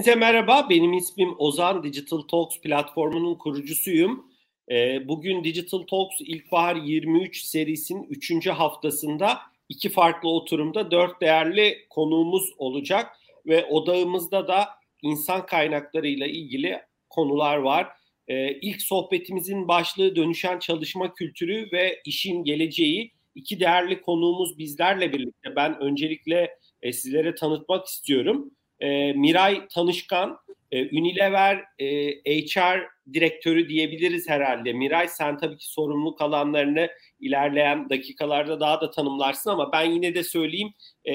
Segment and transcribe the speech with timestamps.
[0.00, 0.66] hepinize merhaba.
[0.70, 1.82] Benim ismim Ozan.
[1.82, 4.26] Digital Talks platformunun kurucusuyum.
[4.70, 8.46] E, bugün Digital Talks İlkbahar 23 serisinin 3.
[8.46, 13.16] haftasında iki farklı oturumda dört değerli konuğumuz olacak.
[13.46, 14.68] Ve odağımızda da
[15.02, 17.88] insan kaynaklarıyla ilgili konular var.
[18.28, 23.12] E, ilk sohbetimizin başlığı dönüşen çalışma kültürü ve işin geleceği.
[23.34, 25.56] İki değerli konuğumuz bizlerle birlikte.
[25.56, 28.50] Ben öncelikle e, sizlere tanıtmak istiyorum.
[28.80, 30.38] E, Miray Tanışkan,
[30.72, 34.72] e, Unilever e, HR direktörü diyebiliriz herhalde.
[34.72, 36.88] Miray sen tabii ki sorumluluk alanlarını
[37.20, 41.14] ilerleyen dakikalarda daha da tanımlarsın ama ben yine de söyleyeyim e,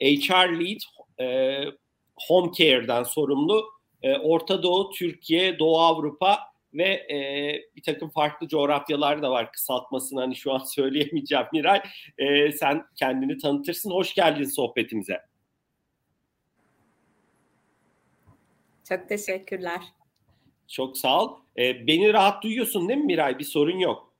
[0.00, 0.80] HR Lead
[1.20, 1.58] e,
[2.28, 3.64] Home Care'den sorumlu.
[4.02, 6.38] E, Orta Doğu, Türkiye, Doğu Avrupa
[6.74, 7.18] ve e,
[7.76, 11.82] bir takım farklı coğrafyalar da var kısaltmasını hani şu an söyleyemeyeceğim Miray.
[12.18, 13.90] E, sen kendini tanıtırsın.
[13.90, 15.20] Hoş geldin sohbetimize.
[18.88, 19.80] Çok teşekkürler.
[20.68, 21.36] Çok sağ ol.
[21.58, 23.38] E, beni rahat duyuyorsun değil mi Miray?
[23.38, 24.14] Bir sorun yok.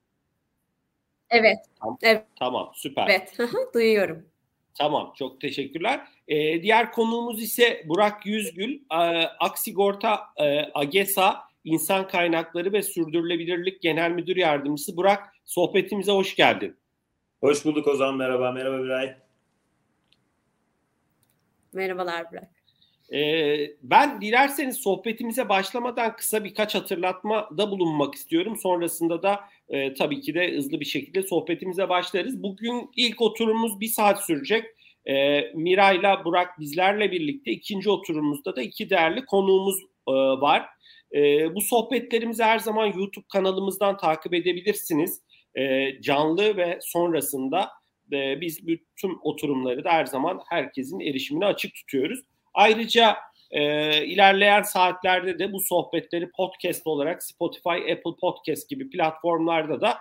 [1.31, 1.59] Evet.
[1.81, 2.27] Tamam, evet.
[2.39, 3.09] tamam süper.
[3.09, 3.39] Evet,
[3.75, 4.27] duyuyorum.
[4.75, 6.01] Tamam, çok teşekkürler.
[6.29, 8.97] Ee, diğer konuğumuz ise Burak Yüzgül, e,
[9.41, 14.97] Aksigorta e, AGESA İnsan Kaynakları ve Sürdürülebilirlik Genel Müdür Yardımcısı.
[14.97, 16.77] Burak, sohbetimize hoş geldin.
[17.41, 18.53] Hoş bulduk Ozan, merhaba.
[18.53, 19.17] Merhaba Biray.
[21.73, 22.54] Merhabalar Burak.
[23.13, 28.57] Ee, ben dilerseniz sohbetimize başlamadan kısa birkaç hatırlatmada bulunmak istiyorum.
[28.57, 32.43] Sonrasında da e, tabii ki de hızlı bir şekilde sohbetimize başlarız.
[32.43, 34.65] Bugün ilk oturumumuz bir saat sürecek.
[35.07, 39.79] E, Miray'la Burak bizlerle birlikte ikinci oturumumuzda da iki değerli konuğumuz
[40.09, 40.67] e, var.
[41.15, 45.23] E, bu sohbetlerimizi her zaman YouTube kanalımızdan takip edebilirsiniz.
[45.55, 47.71] E, canlı ve sonrasında
[48.13, 52.21] e, biz bütün oturumları da her zaman herkesin erişimine açık tutuyoruz.
[52.55, 53.17] Ayrıca
[53.51, 59.99] e, ilerleyen saatlerde de bu sohbetleri podcast olarak Spotify, Apple Podcast gibi platformlarda da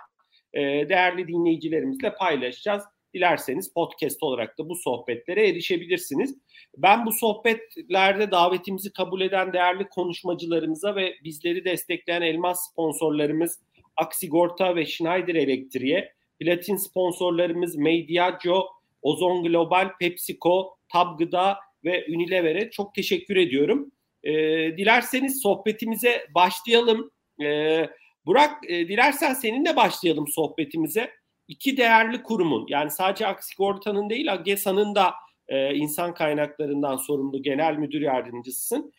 [0.52, 2.82] e, değerli dinleyicilerimizle paylaşacağız.
[3.14, 6.38] Dilerseniz podcast olarak da bu sohbetlere erişebilirsiniz.
[6.76, 13.60] Ben bu sohbetlerde davetimizi kabul eden değerli konuşmacılarımıza ve bizleri destekleyen elmas sponsorlarımız
[13.96, 18.68] Aksigorta ve Schneider Elektriğe, platin sponsorlarımız Mediaco,
[19.02, 23.92] Ozon Global, PepsiCo, Tab Gıda ve Unilever'e çok teşekkür ediyorum.
[24.22, 24.32] E,
[24.76, 27.10] dilerseniz sohbetimize başlayalım.
[27.42, 27.86] E,
[28.26, 31.10] Burak, e, dilersen seninle başlayalım sohbetimize.
[31.48, 35.14] İki değerli kurumun yani sadece Aksigorta'nın değil AGESA'nın da
[35.48, 38.92] e, insan kaynaklarından sorumlu genel müdür yardımcısısın.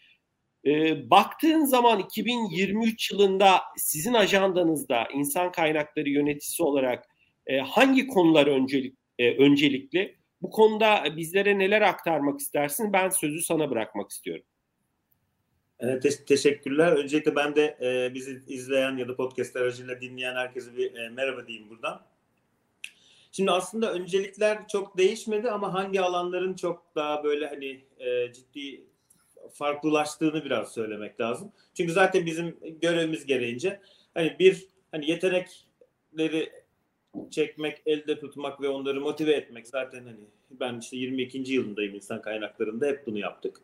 [0.65, 7.05] E, baktığın zaman 2023 yılında sizin ajandanızda insan kaynakları yöneticisi olarak
[7.47, 10.17] e, hangi konular öncelik, e, öncelikli?
[10.41, 12.93] Bu konuda bizlere neler aktarmak istersin?
[12.93, 14.45] Ben sözü sana bırakmak istiyorum.
[15.79, 16.91] Evet, te- teşekkürler.
[16.91, 21.47] Öncelikle ben de e, bizi izleyen ya da podcast aracıyla dinleyen herkese bir e, merhaba
[21.47, 22.05] diyeyim buradan.
[23.31, 28.85] Şimdi aslında öncelikler çok değişmedi ama hangi alanların çok daha böyle hani e, ciddi
[29.53, 31.51] farklılaştığını biraz söylemek lazım.
[31.73, 33.81] Çünkü zaten bizim görevimiz gereğince
[34.13, 36.64] hani bir hani yetenekleri
[37.31, 40.19] çekmek, elde tutmak ve onları motive etmek zaten hani
[40.59, 41.53] ben işte 22.
[41.53, 43.61] yılındayım insan kaynaklarında hep bunu yaptık.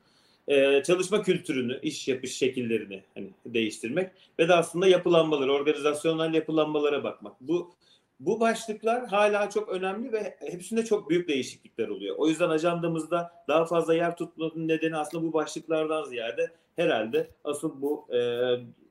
[0.47, 7.41] Ee, çalışma kültürünü, iş yapış şekillerini hani değiştirmek ve de aslında yapılanmaları, organizasyonel yapılanmalara bakmak.
[7.41, 7.71] Bu
[8.19, 12.15] bu başlıklar hala çok önemli ve hepsinde çok büyük değişiklikler oluyor.
[12.17, 18.07] O yüzden ajandamızda daha fazla yer tutmanın nedeni aslında bu başlıklardan ziyade herhalde asıl bu
[18.15, 18.19] e,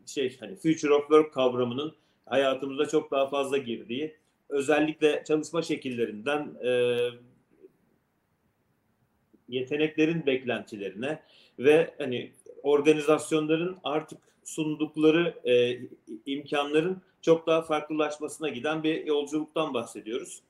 [0.06, 1.94] şey hani future of work kavramının
[2.26, 4.16] hayatımıza çok daha fazla girdiği
[4.50, 6.98] özellikle çalışma şekillerinden e,
[9.48, 11.22] yeteneklerin beklentilerine
[11.58, 12.32] ve hani
[12.62, 15.80] organizasyonların artık sundukları e,
[16.26, 20.42] imkanların çok daha farklılaşmasına giden bir yolculuktan bahsediyoruz.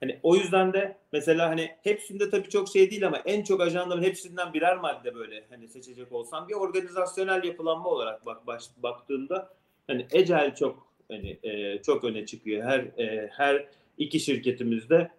[0.00, 4.02] Hani o yüzden de mesela hani hepsinde tabii çok şey değil ama en çok ajandanın
[4.02, 9.50] hepsinden birer madde böyle hani seçecek olsam bir organizasyonel yapılanma olarak bak baş, baktığında
[9.86, 12.64] hani Agile çok hani e, çok öne çıkıyor.
[12.64, 13.66] Her e, her
[13.98, 15.10] iki şirketimizde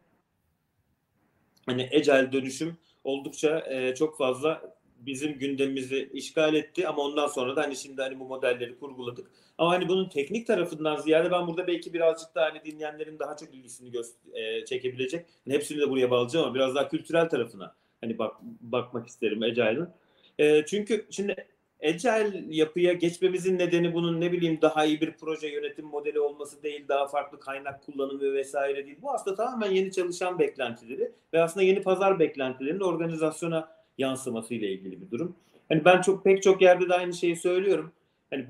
[1.65, 7.61] hani Agile dönüşüm oldukça e, çok fazla bizim gündemimizi işgal etti ama ondan sonra da
[7.61, 9.31] hani şimdi hani bu modelleri kurguladık.
[9.57, 13.53] Ama hani bunun teknik tarafından ziyade ben burada belki birazcık daha hani dinleyenlerin daha çok
[13.53, 13.91] ilgisini
[14.33, 15.25] e, çekebilecek.
[15.45, 19.93] Hani hepsini de buraya bağlayacağım ama biraz daha kültürel tarafına hani bak bakmak isterim Agile'ın.
[20.39, 21.47] E, çünkü şimdi
[21.83, 26.85] Agile yapıya geçmemizin nedeni bunun ne bileyim daha iyi bir proje yönetim modeli olması değil,
[26.87, 28.97] daha farklı kaynak kullanımı vesaire değil.
[29.01, 35.01] Bu aslında tamamen yeni çalışan beklentileri ve aslında yeni pazar beklentilerinin organizasyona yansıması ile ilgili
[35.01, 35.35] bir durum.
[35.69, 37.91] Hani ben çok pek çok yerde de aynı şeyi söylüyorum.
[38.29, 38.45] Hani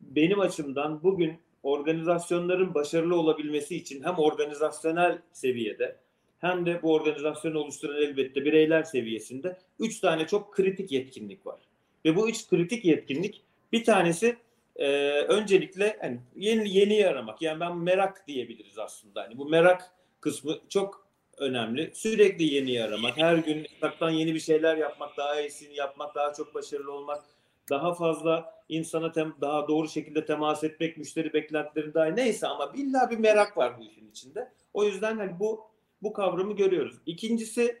[0.00, 5.96] benim açımdan bugün organizasyonların başarılı olabilmesi için hem organizasyonel seviyede
[6.38, 11.58] hem de bu organizasyonu oluşturan elbette bireyler seviyesinde üç tane çok kritik yetkinlik var.
[12.04, 14.36] Ve bu üç kritik yetkinlik bir tanesi
[14.76, 14.86] e,
[15.20, 17.42] öncelikle hani yeni yeni aramak.
[17.42, 19.22] Yani ben merak diyebiliriz aslında.
[19.22, 19.90] Hani bu merak
[20.20, 21.06] kısmı çok
[21.38, 21.90] önemli.
[21.94, 26.54] Sürekli yeni aramak, her gün yataktan yeni bir şeyler yapmak, daha iyisini yapmak, daha çok
[26.54, 27.24] başarılı olmak,
[27.70, 33.10] daha fazla insana tem, daha doğru şekilde temas etmek, müşteri beklentileri daha neyse ama illa
[33.10, 34.52] bir merak var bu işin içinde.
[34.74, 35.60] O yüzden hani bu
[36.02, 36.94] bu kavramı görüyoruz.
[37.06, 37.78] İkincisi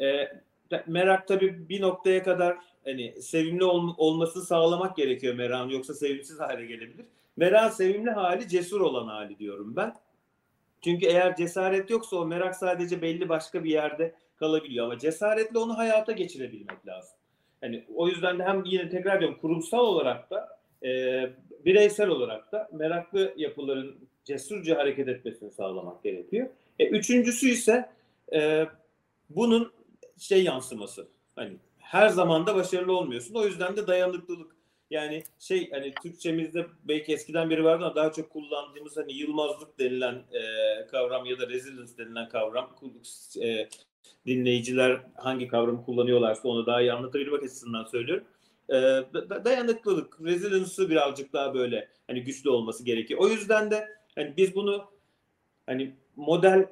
[0.00, 0.28] e,
[0.86, 6.66] merak tabii bir noktaya kadar hani sevimli ol, olmasını sağlamak gerekiyor merakın yoksa sevimsiz hale
[6.66, 7.06] gelebilir.
[7.36, 9.94] Merak sevimli hali cesur olan hali diyorum ben.
[10.84, 15.78] Çünkü eğer cesaret yoksa o merak sadece belli başka bir yerde kalabiliyor ama cesaretle onu
[15.78, 17.16] hayata geçirebilmek lazım.
[17.60, 20.90] Hani o yüzden de hem yine tekrar diyorum kurumsal olarak da e,
[21.64, 26.48] bireysel olarak da meraklı yapıların cesurca hareket etmesini sağlamak gerekiyor.
[26.78, 27.88] E, üçüncüsü ise
[28.32, 28.66] e,
[29.30, 29.72] bunun
[30.18, 31.08] şey yansıması.
[31.36, 31.56] Hani
[31.90, 33.34] her zaman da başarılı olmuyorsun.
[33.34, 34.56] O yüzden de dayanıklılık.
[34.90, 40.14] Yani şey hani Türkçemizde belki eskiden beri vardı ama daha çok kullandığımız hani yılmazlık denilen
[40.14, 40.42] e,
[40.86, 42.70] kavram ya da resilience denilen kavram
[43.42, 43.68] e,
[44.26, 48.24] dinleyiciler hangi kavramı kullanıyorlarsa onu daha iyi anlatabilmek açısından söylüyorum.
[48.68, 48.74] E,
[49.44, 53.20] dayanıklılık, resilience'ı birazcık daha böyle hani güçlü olması gerekiyor.
[53.20, 54.90] O yüzden de hani biz bunu
[55.66, 56.68] hani model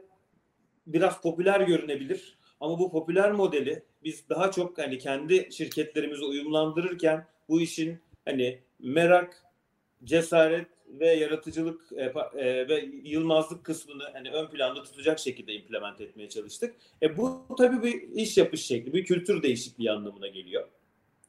[0.86, 7.60] biraz popüler görünebilir ama bu popüler modeli biz daha çok hani kendi şirketlerimizi uyumlandırırken bu
[7.60, 9.44] işin hani merak,
[10.04, 16.28] cesaret ve yaratıcılık e, e, ve yılmazlık kısmını hani ön planda tutacak şekilde implement etmeye
[16.28, 16.74] çalıştık.
[17.02, 20.68] E bu tabii bir iş yapış şekli, bir kültür değişikliği anlamına geliyor.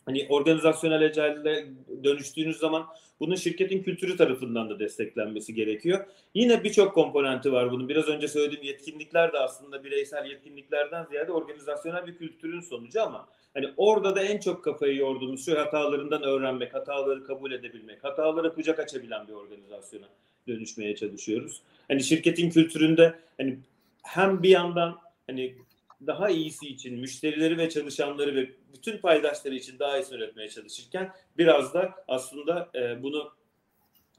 [0.10, 1.66] Hani organizasyonel agile'de
[2.04, 2.88] dönüştüğünüz zaman
[3.20, 6.06] bunun şirketin kültürü tarafından da desteklenmesi gerekiyor.
[6.34, 7.90] Yine birçok komponenti var bunun.
[7.90, 13.70] Biraz önce söylediğim yetkinlikler de aslında bireysel yetkinliklerden ziyade organizasyonel bir kültürün sonucu ama hani
[13.78, 19.28] orada da en çok kafayı yorduğumuz şu hatalarından öğrenmek, hataları kabul edebilmek, hatalara kucak açabilen
[19.28, 20.08] bir organizasyona
[20.48, 21.62] dönüşmeye çalışıyoruz.
[21.88, 23.58] Hani şirketin kültüründe hani
[24.04, 24.98] hem bir yandan
[25.28, 25.56] hani
[26.08, 31.74] daha iyisi için müşterileri ve çalışanları ve bütün paydaşları için daha iyisini üretmeye çalışırken biraz
[31.74, 33.32] da aslında e, bunu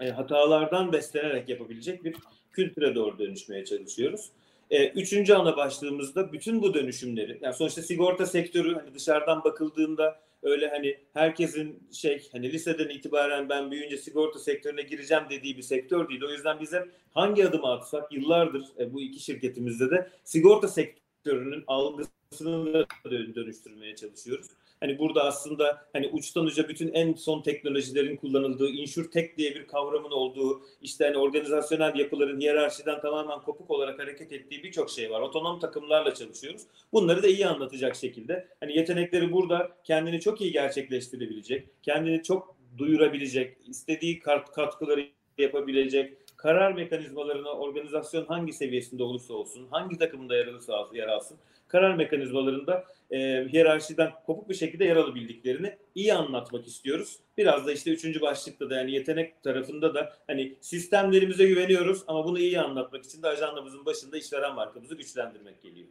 [0.00, 2.16] e, hatalardan beslenerek yapabilecek bir
[2.52, 4.30] kültüre doğru dönüşmeye çalışıyoruz.
[4.70, 10.68] E, üçüncü ana başlığımızda bütün bu dönüşümleri, yani sonuçta sigorta sektörü hani dışarıdan bakıldığında öyle
[10.68, 16.22] hani herkesin şey hani liseden itibaren ben büyüyünce sigorta sektörüne gireceğim dediği bir sektör değil.
[16.24, 21.64] O yüzden bize hangi adımı atsak yıllardır e, bu iki şirketimizde de sigorta sektörü sektörünün
[21.66, 22.86] algısını da
[23.34, 24.46] dönüştürmeye çalışıyoruz.
[24.80, 30.10] Hani burada aslında hani uçtan uca bütün en son teknolojilerin kullanıldığı, insurtech diye bir kavramın
[30.10, 35.20] olduğu, işte hani organizasyonel yapıların hiyerarşiden tamamen kopuk olarak hareket ettiği birçok şey var.
[35.20, 36.62] Otonom takımlarla çalışıyoruz.
[36.92, 38.48] Bunları da iyi anlatacak şekilde.
[38.60, 45.06] Hani yetenekleri burada kendini çok iyi gerçekleştirebilecek, kendini çok duyurabilecek, istediği katkıları
[45.38, 51.94] yapabilecek, karar mekanizmalarına organizasyon hangi seviyesinde olursa olsun, hangi takımda yer alırsa yer alsın, karar
[51.94, 53.18] mekanizmalarında e,
[53.52, 57.18] hiyerarşiden kopuk bir şekilde yer alabildiklerini iyi anlatmak istiyoruz.
[57.38, 62.38] Biraz da işte üçüncü başlıkta da yani yetenek tarafında da hani sistemlerimize güveniyoruz ama bunu
[62.38, 65.88] iyi anlatmak için de ajandamızın başında işveren markamızı güçlendirmek geliyor.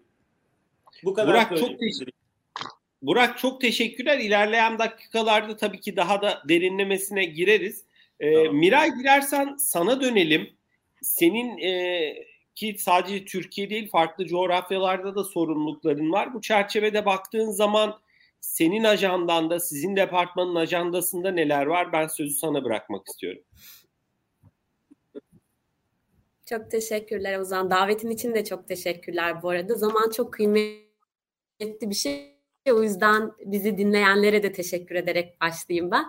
[1.03, 2.13] Bu kadar Burak çok teşekkür
[3.01, 4.19] Burak çok teşekkürler.
[4.19, 7.83] İlerleyen dakikalarda tabii ki daha da derinlemesine gireriz.
[8.19, 8.55] E, tamam.
[8.55, 10.49] Miray girersen sana dönelim.
[11.01, 12.13] Senin e,
[12.55, 16.33] ki sadece Türkiye değil farklı coğrafyalarda da sorumlulukların var.
[16.33, 17.99] Bu çerçevede baktığın zaman
[18.39, 21.93] senin ajandanda, sizin departmanın ajandasında neler var?
[21.93, 23.41] Ben sözü sana bırakmak istiyorum.
[26.45, 27.71] Çok teşekkürler Ozan.
[27.71, 29.75] Davetin için de çok teşekkürler bu arada.
[29.75, 30.89] Zaman çok kıymetli
[31.81, 36.05] bir şey o yüzden bizi dinleyenlere de teşekkür ederek başlayayım ben.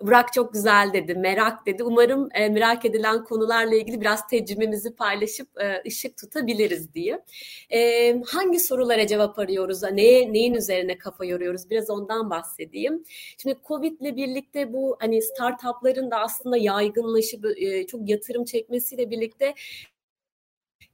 [0.00, 1.82] Burak çok güzel dedi, merak dedi.
[1.82, 7.24] Umarım e, merak edilen konularla ilgili biraz tecrübemizi paylaşıp e, ışık tutabiliriz diye.
[7.70, 9.82] E, hangi sorulara cevap arıyoruz?
[9.82, 11.70] Neye, neyin üzerine kafa yoruyoruz?
[11.70, 13.04] Biraz ondan bahsedeyim.
[13.38, 19.54] Şimdi Covid ile birlikte bu hani startupların da aslında yaygınlaşıp e, çok yatırım çekmesiyle birlikte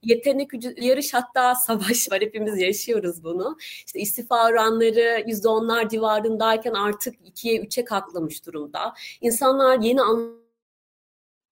[0.03, 0.49] yetenek
[0.81, 2.21] yarış hatta savaş var.
[2.21, 3.57] Hepimiz yaşıyoruz bunu.
[3.85, 8.93] İşte istifa oranları yüzde onlar civarındayken artık ikiye üçe katlamış durumda.
[9.21, 10.44] İnsanlar yeni anlamlar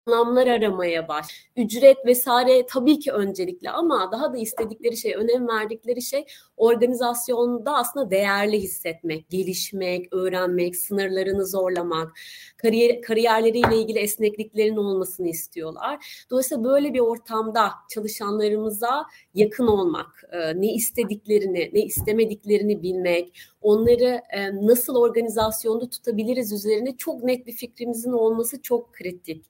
[0.07, 1.25] aramaya baş.
[1.57, 6.25] Ücret vesaire tabii ki öncelikli ama daha da istedikleri şey, önem verdikleri şey
[6.57, 12.11] organizasyonda aslında değerli hissetmek, gelişmek, öğrenmek, sınırlarını zorlamak,
[12.57, 16.25] kariyer, kariyerleriyle ilgili esnekliklerin olmasını istiyorlar.
[16.31, 24.55] Dolayısıyla böyle bir ortamda çalışanlarımıza yakın olmak, e, ne istediklerini, ne istemediklerini bilmek, onları e,
[24.55, 29.45] nasıl organizasyonda tutabiliriz üzerine çok net bir fikrimizin olması çok kritik.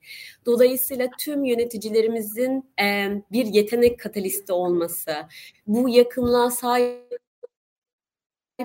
[0.46, 5.12] Dolayısıyla tüm yöneticilerimizin e, bir yetenek katalisti olması,
[5.66, 7.18] bu yakınlığa sahip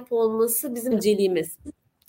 [0.09, 1.57] olması bizim önceliğimiz.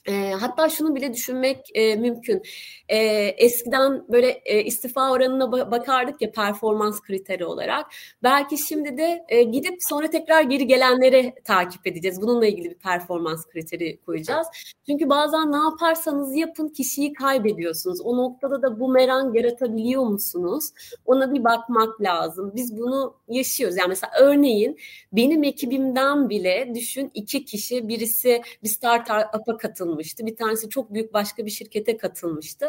[0.09, 2.43] E, hatta şunu bile düşünmek e, mümkün.
[2.88, 2.99] E,
[3.37, 7.87] eskiden böyle e, istifa oranına ba- bakardık ya performans kriteri olarak.
[8.23, 12.23] Belki şimdi de e, gidip sonra tekrar geri gelenleri takip edeceğiz.
[12.23, 14.47] Bununla ilgili bir performans kriteri koyacağız.
[14.87, 18.00] Çünkü bazen ne yaparsanız yapın kişiyi kaybediyorsunuz.
[18.00, 20.71] O noktada da bu meran yaratabiliyor musunuz?
[21.07, 22.53] Ona bir bakmak lazım.
[22.57, 23.77] Biz bunu yaşıyoruz.
[23.77, 24.79] Yani mesela örneğin
[25.12, 30.26] benim ekibimden bile düşün iki kişi birisi bir startup'a katılmış katılmıştı.
[30.26, 32.67] Bir tanesi çok büyük başka bir şirkete katılmıştı.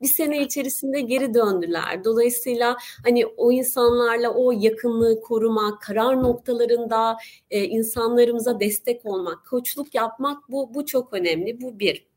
[0.00, 2.04] Bir sene içerisinde geri döndüler.
[2.04, 7.16] Dolayısıyla hani o insanlarla o yakınlığı korumak, karar noktalarında
[7.50, 11.60] e, insanlarımıza destek olmak, koçluk yapmak bu bu çok önemli.
[11.60, 12.11] Bu bir.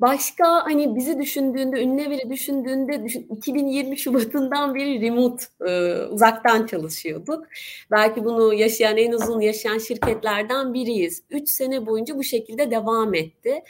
[0.00, 7.44] Başka hani bizi düşündüğünde, Ünleveri düşündüğünde düşün, 2020 Şubat'ından beri remote e, uzaktan çalışıyorduk.
[7.90, 11.22] Belki bunu yaşayan en uzun yaşayan şirketlerden biriyiz.
[11.30, 13.62] Üç sene boyunca bu şekilde devam etti.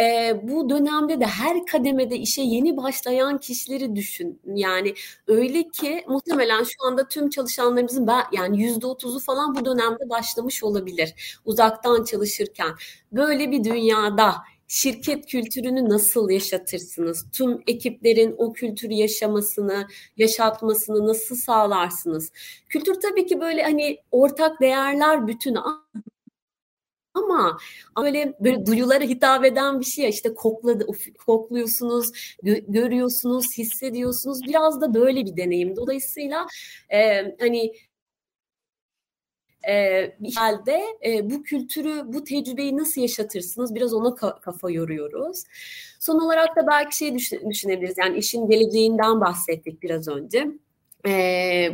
[0.00, 4.40] E, bu dönemde de her kademede işe yeni başlayan kişileri düşün.
[4.54, 4.94] Yani
[5.26, 11.40] öyle ki muhtemelen şu anda tüm çalışanlarımızın yani yüzde otuzu falan bu dönemde başlamış olabilir
[11.44, 12.70] uzaktan çalışırken.
[13.12, 14.34] Böyle bir dünyada
[14.72, 17.26] şirket kültürünü nasıl yaşatırsınız?
[17.32, 22.32] Tüm ekiplerin o kültürü yaşamasını, yaşatmasını nasıl sağlarsınız?
[22.68, 25.58] Kültür tabii ki böyle hani ortak değerler bütünü
[27.14, 27.58] ama
[28.02, 30.86] böyle böyle duyulara hitap eden bir şey ya işte kokladı
[31.26, 32.10] kokluyorsunuz,
[32.42, 34.38] gö- görüyorsunuz, hissediyorsunuz.
[34.48, 35.76] Biraz da böyle bir deneyim.
[35.76, 36.46] Dolayısıyla
[36.92, 37.72] e, hani
[39.68, 43.74] e, bir halde e, bu kültürü, bu tecrübeyi nasıl yaşatırsınız?
[43.74, 45.42] Biraz ona ka- kafa yoruyoruz.
[46.00, 47.98] Son olarak da belki şey düşün- düşünebiliriz.
[47.98, 50.48] Yani işin geleceğinden bahsettik biraz önce.
[51.06, 51.12] E,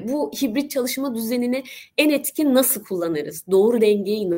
[0.08, 1.64] bu hibrit çalışma düzenini
[1.98, 3.44] en etkin nasıl kullanırız?
[3.50, 4.30] Doğru dengeyi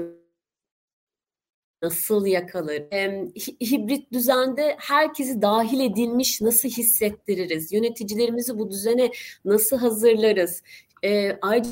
[1.82, 2.74] nasıl yakalar?
[2.92, 3.28] E,
[3.70, 7.72] hibrit düzende herkesi dahil edilmiş nasıl hissettiririz?
[7.72, 9.10] Yöneticilerimizi bu düzene
[9.44, 10.62] nasıl hazırlarız?
[11.04, 11.70] E, ayrıca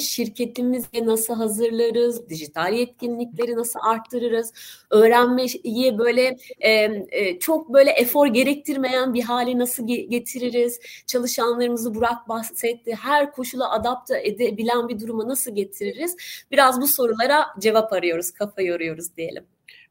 [0.00, 4.52] şirketimizi nasıl hazırlarız, dijital yetkinlikleri nasıl arttırırız,
[4.90, 6.70] öğrenmeyi böyle e,
[7.10, 14.20] e, çok böyle efor gerektirmeyen bir hale nasıl getiririz, çalışanlarımızı Burak bahsetti, her koşula adapte
[14.24, 16.16] edebilen bir duruma nasıl getiririz?
[16.50, 19.44] Biraz bu sorulara cevap arıyoruz, kafa yoruyoruz diyelim.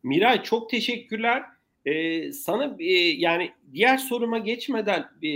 [0.04, 1.44] Miray çok teşekkürler.
[1.86, 5.30] Ee, sana e, yani diğer soruma geçmeden e,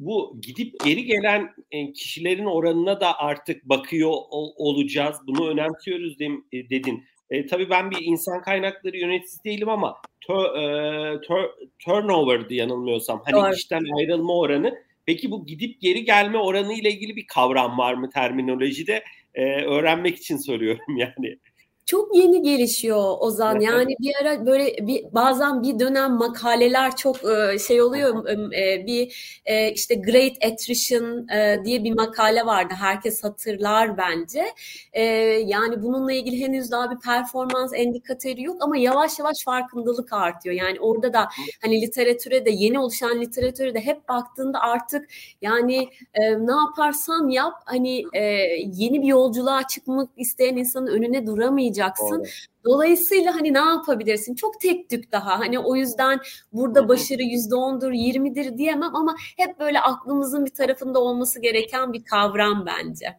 [0.00, 5.16] bu gidip geri gelen e, kişilerin oranına da artık bakıyor ol, olacağız.
[5.26, 7.04] Bunu önemsiyoruz e, dedin.
[7.30, 11.44] E, tabii ben bir insan kaynakları yöneticisi değilim ama tör, e, tör,
[11.78, 13.22] turnover'dı yanılmıyorsam.
[13.24, 13.54] Hani Doğru.
[13.54, 14.74] işten ayrılma oranı.
[15.06, 19.04] Peki bu gidip geri gelme oranı ile ilgili bir kavram var mı terminolojide?
[19.34, 21.38] E, öğrenmek için soruyorum yani
[21.88, 23.60] çok yeni gelişiyor Ozan.
[23.60, 28.28] Yani bir ara böyle bir bazen bir dönem makaleler çok e, şey oluyor.
[28.54, 31.28] E, bir e, işte Great Attrition
[31.64, 32.74] diye bir makale vardı.
[32.78, 34.44] Herkes hatırlar bence.
[35.44, 40.54] Yani bununla ilgili henüz daha bir performans endikatörü yok ama yavaş yavaş farkındalık artıyor.
[40.54, 41.28] Yani orada da
[41.62, 45.08] hani literatüre de yeni oluşan literatüre de hep baktığında artık
[45.42, 48.04] yani ne yaparsan yap hani
[48.74, 52.18] yeni bir yolculuğa çıkmak isteyen insanın önüne duramayacak olmayacaksın.
[52.18, 52.28] Doğru.
[52.64, 54.34] Dolayısıyla hani ne yapabilirsin?
[54.34, 55.38] Çok tek tük daha.
[55.38, 56.20] Hani o yüzden
[56.52, 62.04] burada başarı yüzde ondur, yirmidir diyemem ama hep böyle aklımızın bir tarafında olması gereken bir
[62.04, 63.18] kavram bence.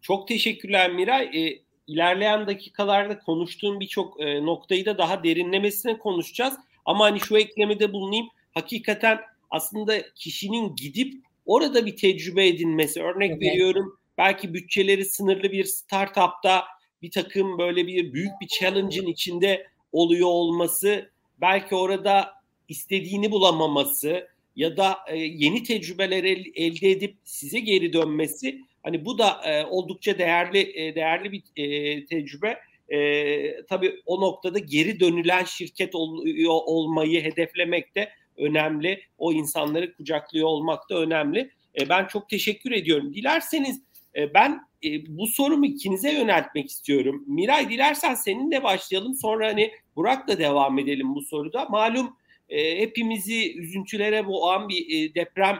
[0.00, 1.24] Çok teşekkürler Miray.
[1.24, 6.54] E, ilerleyen dakikalarda konuştuğum birçok e, noktayı da daha derinlemesine konuşacağız.
[6.84, 8.28] Ama hani şu eklemede bulunayım.
[8.54, 9.18] Hakikaten
[9.50, 11.14] aslında kişinin gidip
[11.46, 13.02] orada bir tecrübe edinmesi.
[13.02, 13.42] Örnek evet.
[13.42, 16.64] veriyorum belki bütçeleri sınırlı bir startupta
[17.02, 22.34] bir takım böyle bir büyük bir challenge'ın içinde oluyor olması belki orada
[22.68, 29.18] istediğini bulamaması ya da e, yeni tecrübeler el, elde edip size geri dönmesi hani bu
[29.18, 32.58] da e, oldukça değerli e, değerli bir e, tecrübe.
[32.88, 39.00] E, tabii o noktada geri dönülen şirket ol, olmayı hedeflemek de önemli.
[39.18, 41.50] O insanları kucaklıyor olmak da önemli.
[41.80, 43.14] E, ben çok teşekkür ediyorum.
[43.14, 43.82] Dilerseniz
[44.16, 47.24] e, ben e, bu sorumu ikinize yöneltmek istiyorum.
[47.26, 49.14] Miray dilersen seninle başlayalım.
[49.14, 51.64] Sonra hani Burak'la devam edelim bu soruda.
[51.64, 52.16] Malum
[52.48, 55.58] e, hepimizi üzüntülere boğan bir e, deprem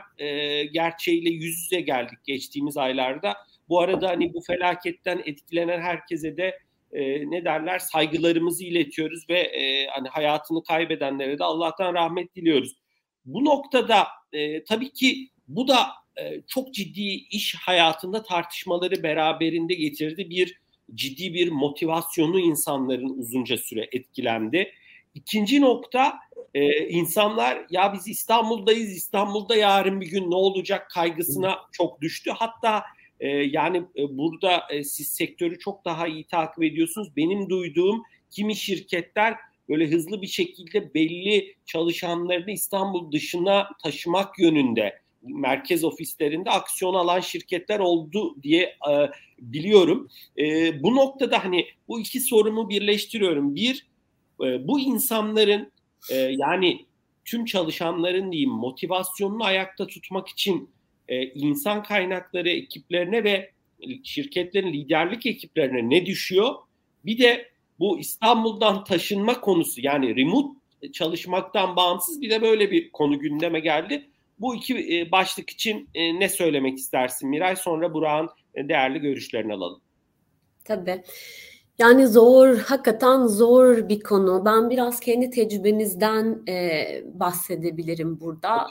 [0.73, 3.37] gerçeğiyle yüz yüze geldik geçtiğimiz aylarda.
[3.69, 6.59] Bu arada hani bu felaketten etkilenen herkese de
[6.91, 12.75] e, ne derler saygılarımızı iletiyoruz ve e, hani hayatını kaybedenlere de Allah'tan rahmet diliyoruz.
[13.25, 15.87] Bu noktada e, tabii ki bu da
[16.47, 20.29] çok ciddi iş hayatında tartışmaları beraberinde getirdi.
[20.29, 20.59] Bir
[20.95, 24.71] ciddi bir motivasyonu insanların uzunca süre etkilendi.
[25.15, 26.19] İkinci nokta
[26.53, 32.31] e, insanlar ya biz İstanbul'dayız İstanbul'da yarın bir gün ne olacak kaygısına çok düştü.
[32.35, 32.83] Hatta
[33.19, 37.15] e, yani e, burada e, siz sektörü çok daha iyi takip ediyorsunuz.
[37.17, 39.35] Benim duyduğum kimi şirketler
[39.69, 47.79] böyle hızlı bir şekilde belli çalışanlarını İstanbul dışına taşımak yönünde merkez ofislerinde aksiyon alan şirketler
[47.79, 50.09] oldu diye e, biliyorum.
[50.37, 53.55] E, bu noktada hani bu iki sorumu birleştiriyorum.
[53.55, 53.87] Bir,
[54.43, 55.71] e, bu insanların
[56.11, 56.85] e, yani
[57.25, 60.69] tüm çalışanların diyeyim motivasyonunu ayakta tutmak için
[61.07, 63.51] e, insan kaynakları ekiplerine ve
[64.03, 66.55] şirketlerin liderlik ekiplerine ne düşüyor?
[67.05, 67.49] Bir de
[67.79, 70.59] bu İstanbul'dan taşınma konusu yani remote
[70.93, 74.09] çalışmaktan bağımsız bir de böyle bir konu gündeme geldi.
[74.39, 77.55] Bu iki e, başlık için e, ne söylemek istersin Miray?
[77.55, 79.81] Sonra Burak'ın e, değerli görüşlerini alalım.
[80.65, 81.03] Tabii.
[81.79, 84.45] Yani zor, hakikaten zor bir konu.
[84.45, 88.67] Ben biraz kendi tecrübemizden e, bahsedebilirim burada.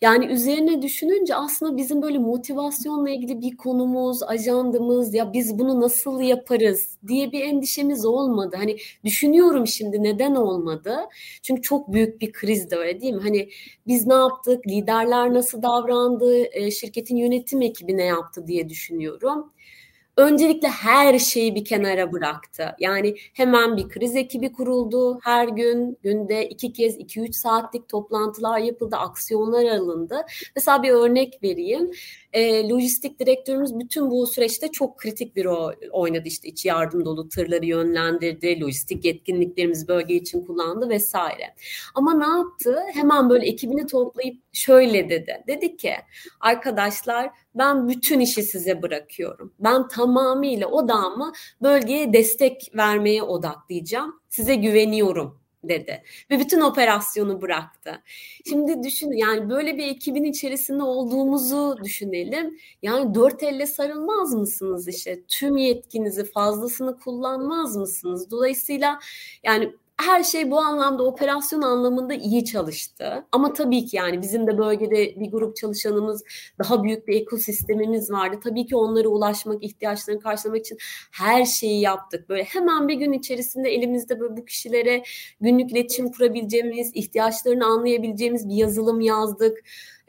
[0.00, 6.20] Yani üzerine düşününce aslında bizim böyle motivasyonla ilgili bir konumuz, ajandamız ya biz bunu nasıl
[6.20, 8.56] yaparız diye bir endişemiz olmadı.
[8.58, 10.96] Hani düşünüyorum şimdi neden olmadı?
[11.42, 13.22] Çünkü çok büyük bir kriz de öyle değil mi?
[13.22, 13.48] Hani
[13.86, 14.66] biz ne yaptık?
[14.66, 16.44] Liderler nasıl davrandı?
[16.70, 19.52] Şirketin yönetim ekibi ne yaptı diye düşünüyorum
[20.20, 22.76] öncelikle her şeyi bir kenara bıraktı.
[22.78, 25.20] Yani hemen bir kriz ekibi kuruldu.
[25.22, 30.26] Her gün günde iki kez 2-3 saatlik toplantılar yapıldı, aksiyonlar alındı.
[30.56, 31.90] Mesela bir örnek vereyim.
[32.32, 36.22] E, lojistik direktörümüz bütün bu süreçte çok kritik bir rol oynadı.
[36.28, 41.54] İşte iç yardım dolu tırları yönlendirdi, lojistik yetkinliklerimizi bölge için kullandı vesaire.
[41.94, 42.78] Ama ne yaptı?
[42.94, 45.44] Hemen böyle ekibini toplayıp şöyle dedi.
[45.46, 45.92] Dedi ki
[46.40, 49.54] arkadaşlar ben bütün işi size bırakıyorum.
[49.58, 54.20] Ben tamamıyla odamı bölgeye destek vermeye odaklayacağım.
[54.28, 58.02] Size güveniyorum dedi ve bütün operasyonu bıraktı.
[58.48, 62.58] Şimdi düşün yani böyle bir ekibin içerisinde olduğumuzu düşünelim.
[62.82, 65.22] Yani dört elle sarılmaz mısınız işte?
[65.28, 68.30] Tüm yetkinizi fazlasını kullanmaz mısınız?
[68.30, 68.98] Dolayısıyla
[69.44, 73.24] yani her şey bu anlamda operasyon anlamında iyi çalıştı.
[73.32, 76.24] Ama tabii ki yani bizim de bölgede bir grup çalışanımız,
[76.58, 78.36] daha büyük bir ekosistemimiz vardı.
[78.44, 80.78] Tabii ki onlara ulaşmak, ihtiyaçlarını karşılamak için
[81.10, 82.28] her şeyi yaptık.
[82.28, 85.02] Böyle hemen bir gün içerisinde elimizde böyle bu kişilere
[85.40, 89.58] günlük iletişim kurabileceğimiz, ihtiyaçlarını anlayabileceğimiz bir yazılım yazdık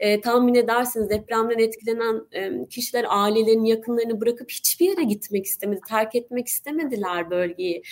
[0.02, 6.14] e, tahmin edersiniz depremden etkilenen e, kişiler ailelerin yakınlarını bırakıp hiçbir yere gitmek istemedi, terk
[6.14, 7.82] etmek istemediler bölgeyi.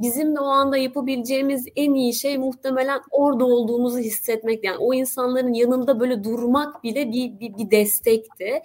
[0.00, 4.64] Bizim de o anda yapabileceğimiz en iyi şey muhtemelen orada olduğumuzu hissetmek.
[4.64, 8.62] Yani o insanların yanında böyle durmak bile bir, bir, bir destekti.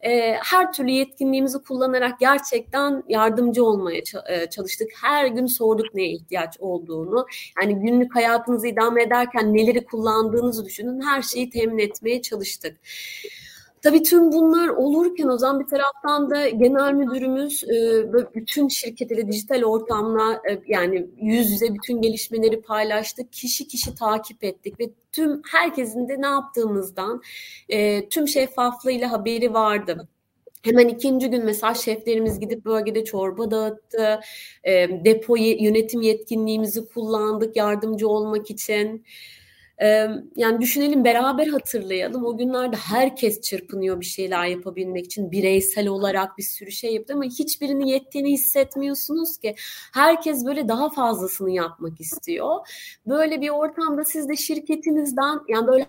[0.00, 4.88] E, her türlü yetkinliğimizi kullanarak gerçekten yardımcı olmaya e, çalıştık.
[5.02, 7.26] Her gün sorduk neye ihtiyaç olduğunu.
[7.62, 11.00] Yani günlük hayatınızı idame ederken neleri kullandığınızı düşünün.
[11.00, 12.76] Her şeyi temin etmeye çalıştık çalıştık.
[13.82, 18.04] Tabii tüm bunlar olurken o zaman bir taraftan da genel müdürümüz e,
[18.34, 23.32] bütün şirketle dijital ortamla e, yani yüz yüze bütün gelişmeleri paylaştık.
[23.32, 27.22] Kişi kişi takip ettik ve tüm herkesin de ne yaptığımızdan
[27.68, 30.08] e, tüm şeffaflığıyla haberi vardı.
[30.62, 34.20] Hemen ikinci gün mesela şeflerimiz gidip bölgede çorba dağıttı.
[34.64, 39.04] E, depo yönetim yetkinliğimizi kullandık yardımcı olmak için
[40.36, 42.24] yani düşünelim beraber hatırlayalım.
[42.24, 45.30] O günlerde herkes çırpınıyor bir şeyler yapabilmek için.
[45.30, 49.54] Bireysel olarak bir sürü şey yaptı ama hiçbirini yettiğini hissetmiyorsunuz ki.
[49.94, 52.68] Herkes böyle daha fazlasını yapmak istiyor.
[53.06, 55.86] Böyle bir ortamda siz de şirketinizden yani böyle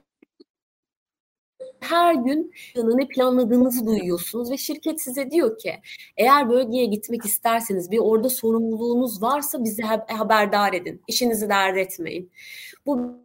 [1.80, 5.74] her gün ne planladığınızı duyuyorsunuz ve şirket size diyor ki
[6.18, 11.02] eğer bölgeye gitmek isterseniz bir orada sorumluluğunuz varsa bizi haberdar edin.
[11.08, 12.32] İşinizi dert etmeyin.
[12.86, 13.25] Bu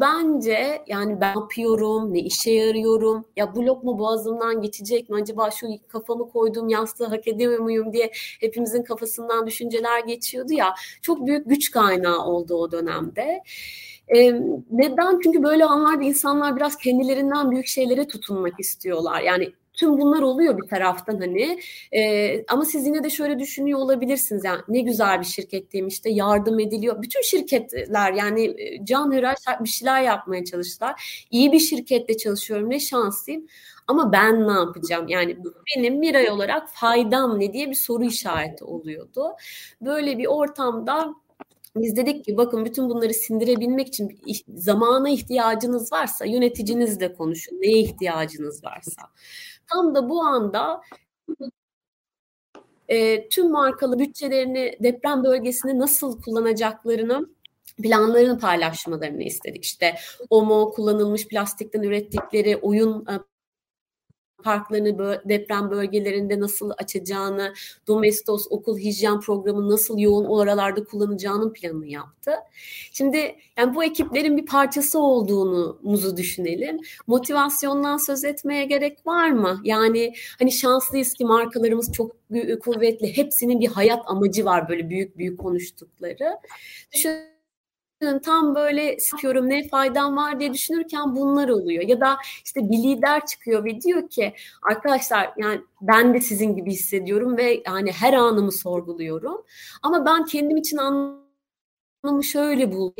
[0.00, 5.66] Bence yani ben yapıyorum, ne işe yarıyorum, ya bu lokma boğazımdan geçecek mi, acaba şu
[5.88, 10.74] kafamı koyduğum yastığı hak ediyor muyum diye hepimizin kafasından düşünceler geçiyordu ya.
[11.02, 13.42] Çok büyük güç kaynağı oldu o dönemde.
[14.08, 14.32] E,
[14.70, 15.20] neden?
[15.22, 19.20] Çünkü böyle anlarda insanlar biraz kendilerinden büyük şeylere tutunmak istiyorlar.
[19.20, 21.60] Yani Tüm bunlar oluyor bir taraftan hani
[21.92, 26.60] e, ama siz yine de şöyle düşünüyor olabilirsiniz yani ne güzel bir şirketteyim işte yardım
[26.60, 27.02] ediliyor.
[27.02, 31.26] Bütün şirketler yani can hıraş bir şeyler yapmaya çalıştılar.
[31.30, 33.46] İyi bir şirkette çalışıyorum ne şanslıyım
[33.86, 35.08] ama ben ne yapacağım?
[35.08, 35.36] Yani
[35.76, 39.32] benim Miray olarak faydam ne diye bir soru işareti oluyordu.
[39.80, 41.14] Böyle bir ortamda
[41.76, 47.56] biz dedik ki bakın bütün bunları sindirebilmek için zamana ihtiyacınız varsa yöneticinizle konuşun.
[47.56, 49.02] Neye ihtiyacınız varsa.
[49.72, 50.80] Tam da bu anda
[52.88, 57.28] e, tüm markalı bütçelerini deprem bölgesinde nasıl kullanacaklarını
[57.82, 59.64] planlarını paylaşmalarını istedik.
[59.64, 59.94] İşte
[60.30, 63.14] OMO kullanılmış plastikten ürettikleri oyun e,
[64.42, 67.54] parklarını deprem bölgelerinde nasıl açacağını,
[67.86, 72.32] Domestos okul hijyen programı nasıl yoğun oralarda kullanacağının planını yaptı.
[72.92, 76.80] Şimdi yani bu ekiplerin bir parçası olduğunu muzu düşünelim.
[77.06, 79.60] Motivasyondan söz etmeye gerek var mı?
[79.64, 82.16] Yani hani şanslıyız ki markalarımız çok
[82.60, 83.16] kuvvetli.
[83.16, 86.38] Hepsinin bir hayat amacı var böyle büyük büyük konuştukları.
[86.94, 87.35] Düşün
[88.22, 91.82] tam böyle yapıyorum ne faydam var diye düşünürken bunlar oluyor.
[91.88, 94.34] Ya da işte bir lider çıkıyor ve diyor ki
[94.70, 99.44] arkadaşlar yani ben de sizin gibi hissediyorum ve yani her anımı sorguluyorum.
[99.82, 101.25] Ama ben kendim için anlamıyorum
[102.06, 102.92] tanımı şöyle bul.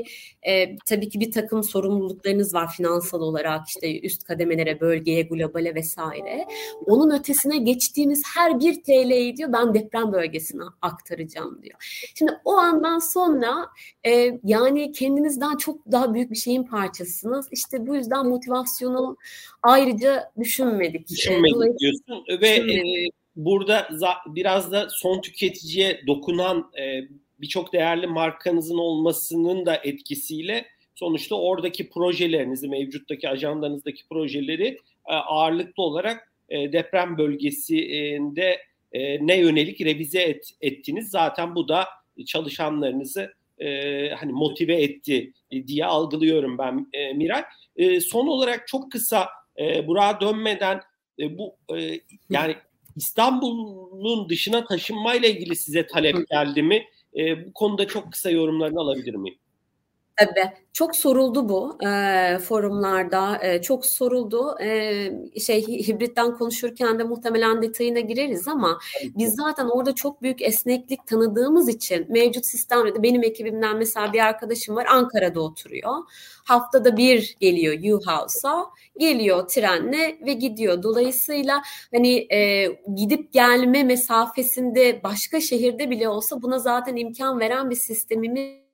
[0.43, 6.47] E, tabii ki bir takım sorumluluklarınız var finansal olarak işte üst kademelere, bölgeye, globale vesaire.
[6.87, 12.11] Onun ötesine geçtiğimiz her bir TL'yi diyor ben deprem bölgesine aktaracağım diyor.
[12.15, 13.67] Şimdi o andan sonra
[14.07, 17.49] e, yani kendinizden çok daha büyük bir şeyin parçasısınız.
[17.53, 19.17] İşte bu yüzden motivasyonu
[19.63, 21.09] ayrıca düşünmedik.
[21.09, 22.83] Düşünmedik diyorsun ve e,
[23.37, 23.89] burada
[24.27, 26.83] biraz da son tüketiciye dokunan e,
[27.41, 36.33] birçok değerli markanızın olmasının da etkisiyle sonuçta oradaki projelerinizi, mevcuttaki ajandanızdaki projeleri e, ağırlıklı olarak
[36.49, 38.61] e, deprem bölgesinde
[38.93, 41.11] e, ne yönelik revize et, ettiniz.
[41.11, 41.85] Zaten bu da
[42.27, 43.33] çalışanlarınızı
[44.17, 45.33] hani motive etti
[45.67, 47.45] diye algılıyorum ben Miray.
[48.01, 49.29] Son olarak çok kısa
[49.87, 50.81] Burak'a dönmeden
[51.19, 51.57] bu
[52.31, 52.57] yani
[52.97, 56.85] İstanbul'un dışına taşınmayla ilgili size talep geldi mi?
[57.17, 59.39] E, bu konuda çok kısa yorumlarını alabilir miyim?
[60.17, 60.53] Tabii.
[60.73, 63.39] Çok soruldu bu e, forumlarda.
[63.43, 64.57] E, çok soruldu.
[64.63, 71.07] E, şey hibritten konuşurken de muhtemelen detayına gireriz ama biz zaten orada çok büyük esneklik
[71.07, 75.95] tanıdığımız için mevcut sistemde benim ekibimden mesela bir arkadaşım var Ankara'da oturuyor.
[76.45, 78.67] Haftada bir geliyor U-House'a,
[78.99, 80.83] geliyor trenle ve gidiyor.
[80.83, 81.63] Dolayısıyla
[81.95, 88.66] hani e, gidip gelme mesafesinde başka şehirde bile olsa buna zaten imkan veren bir sistemimiz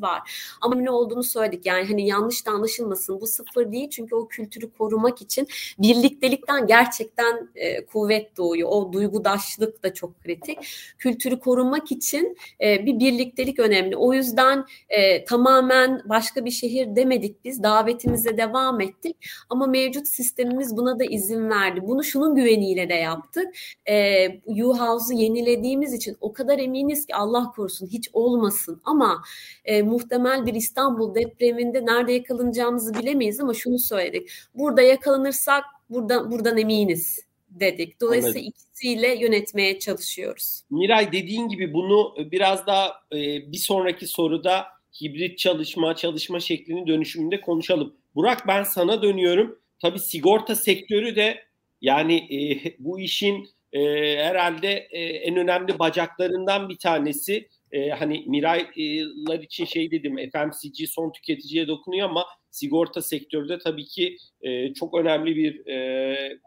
[0.00, 0.32] var.
[0.60, 1.66] Ama ne olduğunu söyledik.
[1.66, 3.20] Yani hani yanlış da anlaşılmasın.
[3.20, 8.68] Bu sıfır değil çünkü o kültürü korumak için birliktelikten gerçekten e, kuvvet doğuyor.
[8.72, 10.58] O duygudaşlık da çok kritik.
[10.98, 13.96] Kültürü korumak için e, bir birliktelik önemli.
[13.96, 17.62] O yüzden e, tamamen başka bir şehir demedik biz.
[17.62, 19.16] Davetimize devam ettik.
[19.50, 21.80] Ama mevcut sistemimiz buna da izin verdi.
[21.82, 23.46] Bunu şunun güveniyle de yaptık.
[23.88, 28.80] E, U-House'u yenilediğimiz için o kadar eminiz ki Allah korusun hiç olmasın.
[28.84, 29.22] Ama
[29.64, 34.30] e, muhtemel bir İstanbul depreminde nerede yakalanacağımızı bilemeyiz ama şunu söyledik.
[34.54, 38.00] Burada yakalanırsak buradan buradan eminiz dedik.
[38.00, 38.52] Dolayısıyla Anladım.
[38.56, 40.62] ikisiyle yönetmeye çalışıyoruz.
[40.70, 43.16] Miray dediğin gibi bunu biraz daha e,
[43.52, 44.66] bir sonraki soruda
[45.02, 47.94] hibrit çalışma, çalışma şeklinin dönüşümünde konuşalım.
[48.14, 49.58] Burak ben sana dönüyorum.
[49.82, 51.44] Tabii sigorta sektörü de
[51.80, 53.80] yani e, bu işin e,
[54.16, 61.12] herhalde e, en önemli bacaklarından bir tanesi e, hani Miraylar için şey dedim FMCG son
[61.12, 66.38] tüketiciye dokunuyor ama sigorta sektörü de tabii ki e, çok önemli bir e,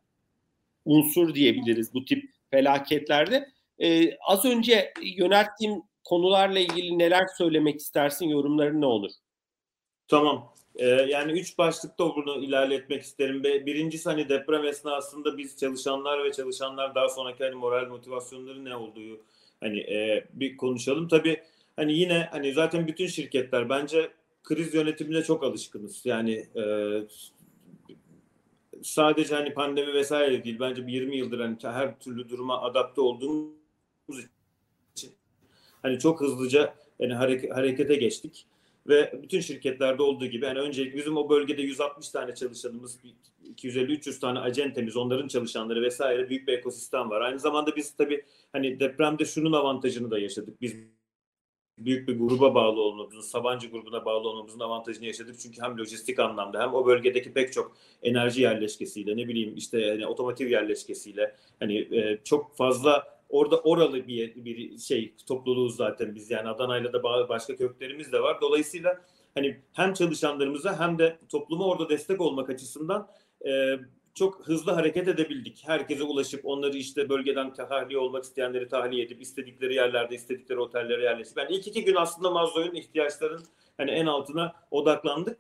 [0.86, 3.50] unsur diyebiliriz bu tip felaketlerde.
[3.80, 8.30] E, az önce yönelttiğim konularla ilgili neler söylemek istersin?
[8.30, 9.12] Yorumların ne olur?
[10.08, 10.54] Tamam.
[10.76, 13.44] Ee, yani üç başlıkta bunu ilerletmek isterim.
[13.44, 19.02] Birincisi hani deprem esnasında biz çalışanlar ve çalışanlar daha sonraki hani moral motivasyonları ne olduğu
[19.64, 21.08] hani e, bir konuşalım.
[21.08, 21.42] Tabii
[21.76, 24.12] hani yine hani zaten bütün şirketler bence
[24.44, 26.06] kriz yönetimine çok alışkınız.
[26.06, 26.64] Yani e,
[28.82, 30.60] sadece hani pandemi vesaire değil.
[30.60, 34.20] Bence bir 20 yıldır hani her türlü duruma adapte olduğumuz
[34.96, 35.12] için
[35.82, 38.46] hani çok hızlıca yani hareke, harekete geçtik
[38.88, 43.00] ve bütün şirketlerde olduğu gibi yani öncelikle bizim o bölgede 160 tane çalışanımız,
[43.56, 47.22] 250-300 tane acentemiz, onların çalışanları vesaire büyük bir ekosistem var.
[47.22, 50.62] Aynı zamanda biz tabii hani depremde şunun avantajını da yaşadık.
[50.62, 50.76] Biz
[51.78, 55.36] büyük bir gruba bağlı olmamızın, Sabancı grubuna bağlı olmamızın avantajını yaşadık.
[55.40, 60.08] Çünkü hem lojistik anlamda hem o bölgedeki pek çok enerji yerleşkesiyle ne bileyim işte hani
[60.08, 66.50] otomotiv yerleşkesiyle hani e, çok fazla orada oralı bir bir şey topluluğuz zaten biz yani
[66.50, 68.42] Adana'yla da başka köklerimiz de var.
[68.42, 69.02] Dolayısıyla
[69.36, 73.08] hani hem çalışanlarımıza hem de topluma orada destek olmak açısından
[73.48, 73.80] e,
[74.16, 75.64] çok hızlı hareket edebildik.
[75.66, 81.38] Herkese ulaşıp onları işte bölgeden tahliye olmak isteyenleri tahliye edip istedikleri yerlerde istedikleri otellere yerleşip.
[81.38, 83.44] Yani ilk iki gün aslında Mazlo'nun ihtiyaçların
[83.78, 85.38] hani en altına odaklandık.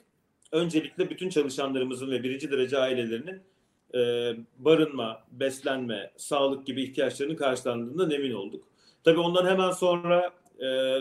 [0.52, 3.42] Öncelikle bütün çalışanlarımızın ve birinci derece ailelerinin
[3.96, 8.64] e, barınma, beslenme, sağlık gibi ihtiyaçlarının karşılandığından emin olduk.
[9.04, 10.98] Tabii ondan hemen sonra e,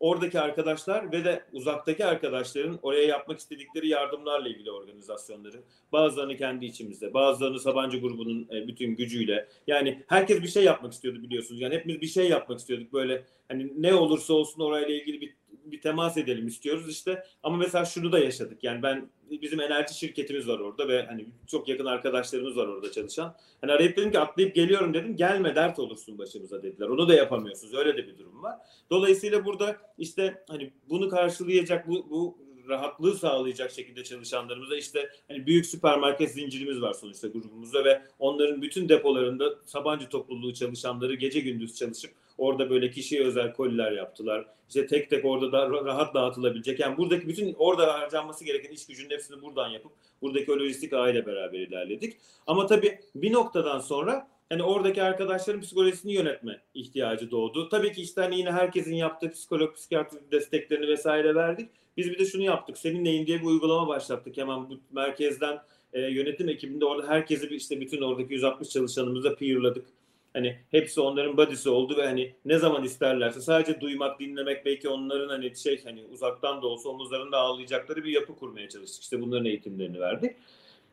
[0.00, 5.62] oradaki arkadaşlar ve de uzaktaki arkadaşların oraya yapmak istedikleri yardımlarla ilgili organizasyonları.
[5.92, 9.48] Bazılarını kendi içimizde, bazılarını Sabancı grubunun e, bütün gücüyle.
[9.66, 11.60] Yani herkes bir şey yapmak istiyordu biliyorsunuz.
[11.60, 12.92] Yani hepimiz bir şey yapmak istiyorduk.
[12.92, 15.34] Böyle hani ne olursa olsun orayla ilgili bir
[15.72, 17.24] bir temas edelim istiyoruz işte.
[17.42, 18.64] Ama mesela şunu da yaşadık.
[18.64, 23.36] Yani ben bizim enerji şirketimiz var orada ve hani çok yakın arkadaşlarımız var orada çalışan.
[23.60, 25.16] Hani arayıp dedim ki atlayıp geliyorum dedim.
[25.16, 26.88] Gelme dert olursun başımıza dediler.
[26.88, 27.74] Onu da yapamıyorsunuz.
[27.74, 28.54] Öyle de bir durum var.
[28.90, 32.38] Dolayısıyla burada işte hani bunu karşılayacak bu, bu
[32.70, 38.88] rahatlığı sağlayacak şekilde çalışanlarımıza işte hani büyük süpermarket zincirimiz var sonuçta grubumuzda ve onların bütün
[38.88, 44.46] depolarında Sabancı topluluğu çalışanları gece gündüz çalışıp orada böyle kişiye özel koliler yaptılar.
[44.68, 46.80] İşte tek tek orada da rahat dağıtılabilecek.
[46.80, 51.58] Yani buradaki bütün orada harcanması gereken iş gücünün hepsini buradan yapıp buradaki lojistik aile beraber
[51.58, 52.16] ilerledik.
[52.46, 57.68] Ama tabii bir noktadan sonra hani oradaki arkadaşların psikolojisini yönetme ihtiyacı doğdu.
[57.68, 61.70] Tabii ki işte hani yine herkesin yaptığı psikolog, psikiyatri desteklerini vesaire verdik.
[61.96, 62.78] Biz bir de şunu yaptık.
[62.78, 64.36] Senin neyin diye bir uygulama başlattık.
[64.36, 69.86] Hemen bu merkezden e, yönetim ekibinde orada herkesi işte bütün oradaki 160 çalışanımızla peerladık.
[70.32, 75.28] Hani hepsi onların body'si oldu ve hani ne zaman isterlerse sadece duymak, dinlemek belki onların
[75.28, 79.02] hani şey hani uzaktan da olsa omuzlarında ağlayacakları bir yapı kurmaya çalıştık.
[79.02, 80.36] İşte bunların eğitimlerini verdik.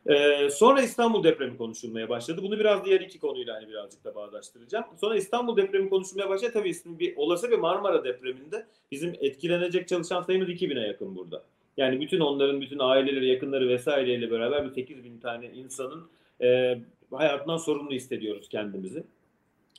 [0.06, 2.42] Ee, sonra İstanbul depremi konuşulmaya başladı.
[2.42, 4.84] Bunu biraz diğer iki konuyla hani birazcık da bağdaştıracağım.
[5.00, 6.50] Sonra İstanbul depremi konuşulmaya başladı.
[6.52, 11.42] Tabii bir olası bir Marmara depreminde bizim etkilenecek çalışan sayımız 2000'e yakın burada.
[11.76, 16.08] Yani bütün onların bütün aileleri, yakınları vesaireyle beraber bir 8 bin tane insanın
[16.42, 16.78] e,
[17.12, 19.04] hayatından sorumlu hissediyoruz kendimizi.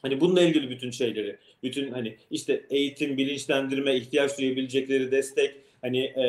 [0.02, 6.26] Hani bununla ilgili bütün şeyleri, bütün hani işte eğitim, bilinçlendirme, ihtiyaç duyabilecekleri destek, hani e,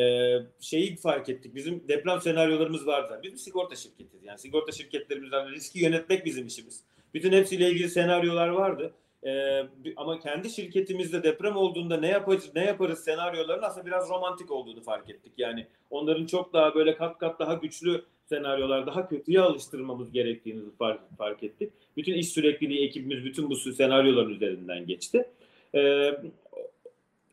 [0.61, 1.55] şeyi fark ettik.
[1.55, 3.21] Bizim deprem senaryolarımız vardı.
[3.23, 4.25] Biz bir sigorta şirketiyiz.
[4.25, 6.85] Yani sigorta şirketlerimizden riski yönetmek bizim işimiz.
[7.15, 8.95] Bütün hepsiyle ilgili senaryolar vardı.
[9.27, 9.63] Ee,
[9.97, 15.11] ama kendi şirketimizde deprem olduğunda ne yaparız ne yaparız senaryoların aslında biraz romantik olduğunu fark
[15.11, 15.33] ettik.
[15.39, 21.01] Yani onların çok daha böyle kat kat daha güçlü senaryolar daha kötüye alıştırmamız gerektiğini fark,
[21.19, 21.73] fark ettik.
[21.97, 25.29] Bütün iş sürekliliği ekibimiz bütün bu senaryoların üzerinden geçti.
[25.75, 26.21] Ee,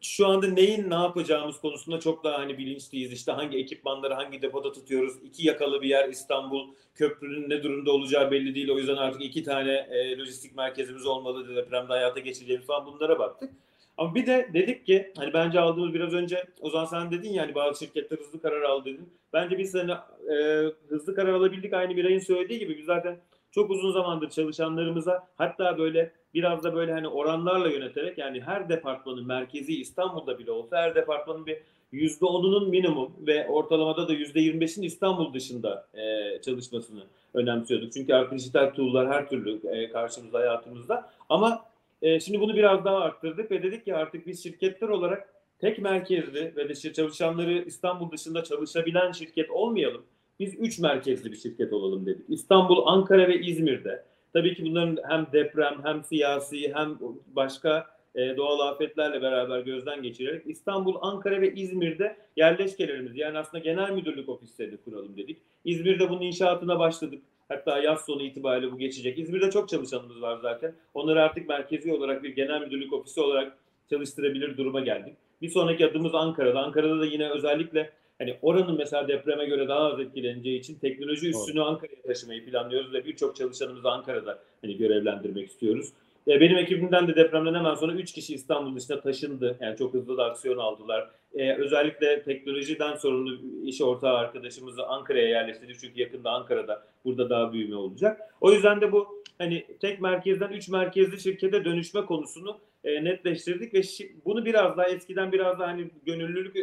[0.01, 3.12] şu anda neyin ne yapacağımız konusunda çok daha hani bilinçliyiz.
[3.12, 5.13] İşte hangi ekipmanları hangi depoda tutuyoruz.
[5.23, 6.67] İki yakalı bir yer İstanbul.
[6.95, 8.69] Köprünün ne durumda olacağı belli değil.
[8.69, 11.55] O yüzden artık iki tane e, lojistik merkezimiz olmalı.
[11.55, 13.51] Depremde hayata geçireceğimiz falan bunlara baktık.
[13.97, 17.43] Ama bir de dedik ki hani bence aldığımız biraz önce o zaman sen dedin ya
[17.43, 19.10] hani bazı şirketler hızlı karar aldı dedin.
[19.33, 19.91] Bence biz hani
[20.31, 23.17] e, hızlı karar alabildik aynı bir ayın söylediği gibi biz zaten
[23.51, 29.27] çok uzun zamandır çalışanlarımıza hatta böyle biraz da böyle hani oranlarla yöneterek yani her departmanın
[29.27, 31.57] merkezi İstanbul'da bile olsa her departmanın bir
[31.93, 37.93] %10'unun minimum ve ortalamada da %25'in İstanbul dışında e, çalışmasını önemsiyorduk.
[37.93, 41.10] Çünkü artık dijital tool'lar her türlü e, karşımızda hayatımızda.
[41.29, 41.65] Ama
[42.01, 46.53] e, şimdi bunu biraz daha arttırdık ve dedik ki artık biz şirketler olarak tek merkezli
[46.55, 50.03] ve de çalışanları İstanbul dışında çalışabilen şirket olmayalım.
[50.39, 52.25] Biz üç merkezli bir şirket olalım dedik.
[52.29, 54.03] İstanbul, Ankara ve İzmir'de.
[54.33, 56.97] Tabii ki bunların hem deprem hem siyasi hem
[57.36, 63.91] başka e, doğal afetlerle beraber gözden geçirerek İstanbul, Ankara ve İzmir'de yerleşkelerimiz yani aslında genel
[63.91, 65.38] müdürlük ofislerini kuralım dedik.
[65.65, 67.23] İzmir'de bunun inşaatına başladık.
[67.49, 69.19] Hatta yaz sonu itibariyle bu geçecek.
[69.19, 70.75] İzmir'de çok çalışanımız var zaten.
[70.93, 73.57] Onları artık merkezi olarak bir genel müdürlük ofisi olarak
[73.89, 75.13] çalıştırabilir duruma geldik.
[75.41, 76.60] Bir sonraki adımız Ankara'da.
[76.60, 81.62] Ankara'da da yine özellikle hani oranın mesela depreme göre daha az etkileneceği için teknoloji üstünü
[81.62, 85.89] Ankara'ya taşımayı planlıyoruz ve birçok çalışanımızı Ankara'da hani görevlendirmek istiyoruz.
[86.27, 89.57] E, benim ekibimden de depremden hemen sonra 3 kişi İstanbul dışına taşındı.
[89.61, 91.09] Yani çok hızlı da aksiyon aldılar.
[91.33, 95.79] Ee, özellikle teknolojiden sorumlu iş ortağı arkadaşımızı Ankara'ya yerleştirdik.
[95.79, 98.21] Çünkü yakında Ankara'da burada daha büyüme olacak.
[98.41, 103.81] O yüzden de bu hani tek merkezden 3 merkezli şirkete dönüşme konusunu e, netleştirdik ve
[104.25, 106.55] bunu biraz daha eskiden biraz daha hani gönüllülük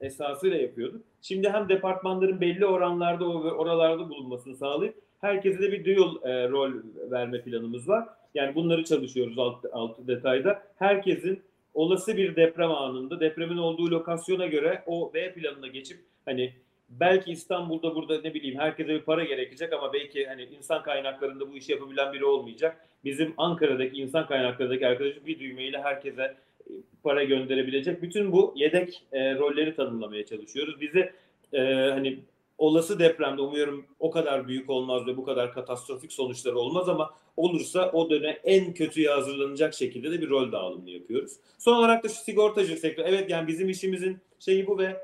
[0.00, 1.02] esasıyla yapıyorduk.
[1.22, 6.72] Şimdi hem departmanların belli oranlarda oralarda bulunmasını sağlayıp herkese de bir dual e, rol
[7.10, 8.08] verme planımız var.
[8.36, 10.62] Yani bunları çalışıyoruz alt, alt detayda.
[10.78, 11.42] Herkesin
[11.74, 16.52] olası bir deprem anında depremin olduğu lokasyona göre o B planına geçip hani
[16.88, 21.56] belki İstanbul'da burada ne bileyim herkese bir para gerekecek ama belki hani insan kaynaklarında bu
[21.56, 22.88] işi yapabilen biri olmayacak.
[23.04, 26.72] Bizim Ankara'daki insan kaynaklarındaki arkadaşım bir düğmeyle herkese e,
[27.02, 28.02] para gönderebilecek.
[28.02, 30.80] Bütün bu yedek e, rolleri tanımlamaya çalışıyoruz.
[30.80, 31.12] Bizi
[31.52, 32.18] e, hani
[32.58, 37.90] olası depremde umuyorum o kadar büyük olmaz ve bu kadar katastrofik sonuçları olmaz ama olursa
[37.92, 41.32] o döne en kötüye hazırlanacak şekilde de bir rol dağılımını yapıyoruz.
[41.58, 43.06] Son olarak da şu sigortacı sektörü.
[43.08, 44.96] Evet yani bizim işimizin şeyi bu ve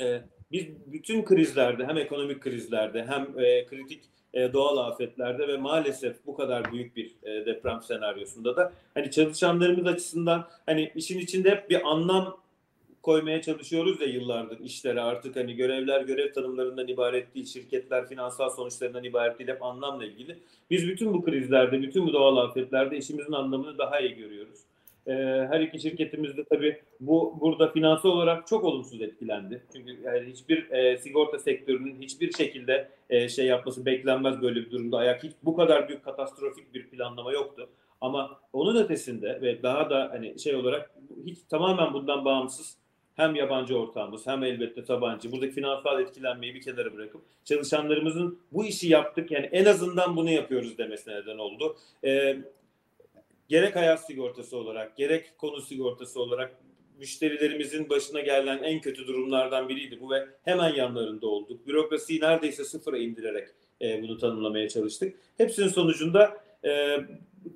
[0.00, 4.02] e, biz bütün krizlerde hem ekonomik krizlerde hem e, kritik
[4.34, 9.86] e, doğal afetlerde ve maalesef bu kadar büyük bir e, deprem senaryosunda da hani çalışanlarımız
[9.86, 12.41] açısından hani işin içinde hep bir anlam
[13.02, 19.04] koymaya çalışıyoruz ya yıllardır işlere artık hani görevler görev tanımlarından ibaret değil, şirketler finansal sonuçlarından
[19.04, 20.38] ibaret değil hep anlamla ilgili.
[20.70, 24.58] Biz bütün bu krizlerde, bütün bu doğal afetlerde işimizin anlamını daha iyi görüyoruz.
[25.06, 25.12] Ee,
[25.50, 29.62] her iki şirketimiz de tabii bu burada finansal olarak çok olumsuz etkilendi.
[29.72, 34.96] Çünkü yani hiçbir e, sigorta sektörünün hiçbir şekilde e, şey yapması beklenmez böyle bir durumda.
[34.96, 37.68] Ayak hiç bu kadar büyük katastrofik bir planlama yoktu.
[38.00, 40.90] Ama onun ötesinde ve daha da hani şey olarak
[41.26, 42.81] hiç tamamen bundan bağımsız
[43.16, 45.32] hem yabancı ortağımız hem elbette tabancı.
[45.32, 50.78] Buradaki finansal etkilenmeyi bir kenara bırakıp çalışanlarımızın bu işi yaptık yani en azından bunu yapıyoruz
[50.78, 51.76] demesine neden oldu.
[52.04, 52.38] Ee,
[53.48, 56.56] gerek hayat sigortası olarak gerek konu sigortası olarak
[56.98, 61.66] müşterilerimizin başına gelen en kötü durumlardan biriydi bu ve hemen yanlarında olduk.
[61.66, 63.48] Bürokrasiyi neredeyse sıfıra indirerek
[63.82, 65.14] e, bunu tanımlamaya çalıştık.
[65.38, 66.96] Hepsinin sonucunda e,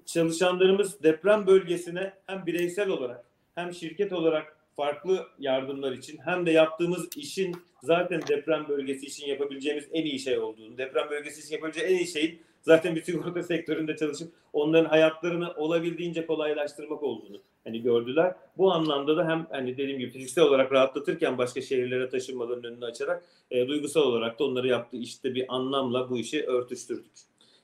[0.06, 7.16] çalışanlarımız deprem bölgesine hem bireysel olarak hem şirket olarak farklı yardımlar için hem de yaptığımız
[7.16, 11.96] işin zaten deprem bölgesi için yapabileceğimiz en iyi şey olduğunu, deprem bölgesi için yapabileceği en
[11.96, 18.34] iyi şeyin zaten bir sigorta sektöründe çalışıp onların hayatlarını olabildiğince kolaylaştırmak olduğunu hani gördüler.
[18.58, 23.24] Bu anlamda da hem hani dediğim gibi fiziksel olarak rahatlatırken başka şehirlere taşınmaların önünü açarak
[23.50, 27.12] e, duygusal olarak da onları yaptığı işte bir anlamla bu işi örtüştürdük.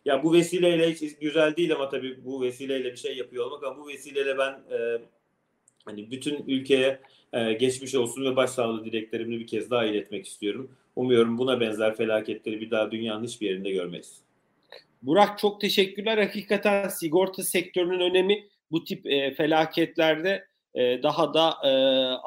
[0.05, 3.79] Ya bu vesileyle hiç güzel değil ama tabii bu vesileyle bir şey yapıyor olmak ama
[3.79, 4.99] bu vesileyle ben e,
[5.85, 7.01] hani bütün ülkeye
[7.33, 10.71] e, geçmiş olsun ve başsağlığı dileklerimi bir kez daha iletmek istiyorum.
[10.97, 14.21] Umuyorum buna benzer felaketleri bir daha dünyanın hiçbir yerinde görmeyiz.
[15.03, 16.19] Burak çok teşekkürler.
[16.19, 21.71] Hakikaten sigorta sektörünün önemi bu tip e, felaketlerde e, daha da e,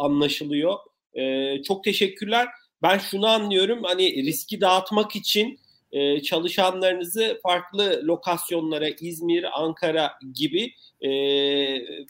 [0.04, 0.76] anlaşılıyor.
[1.14, 2.48] E, çok teşekkürler.
[2.82, 5.60] Ben şunu anlıyorum hani riski dağıtmak için
[5.96, 11.10] e, çalışanlarınızı farklı lokasyonlara İzmir, Ankara gibi e,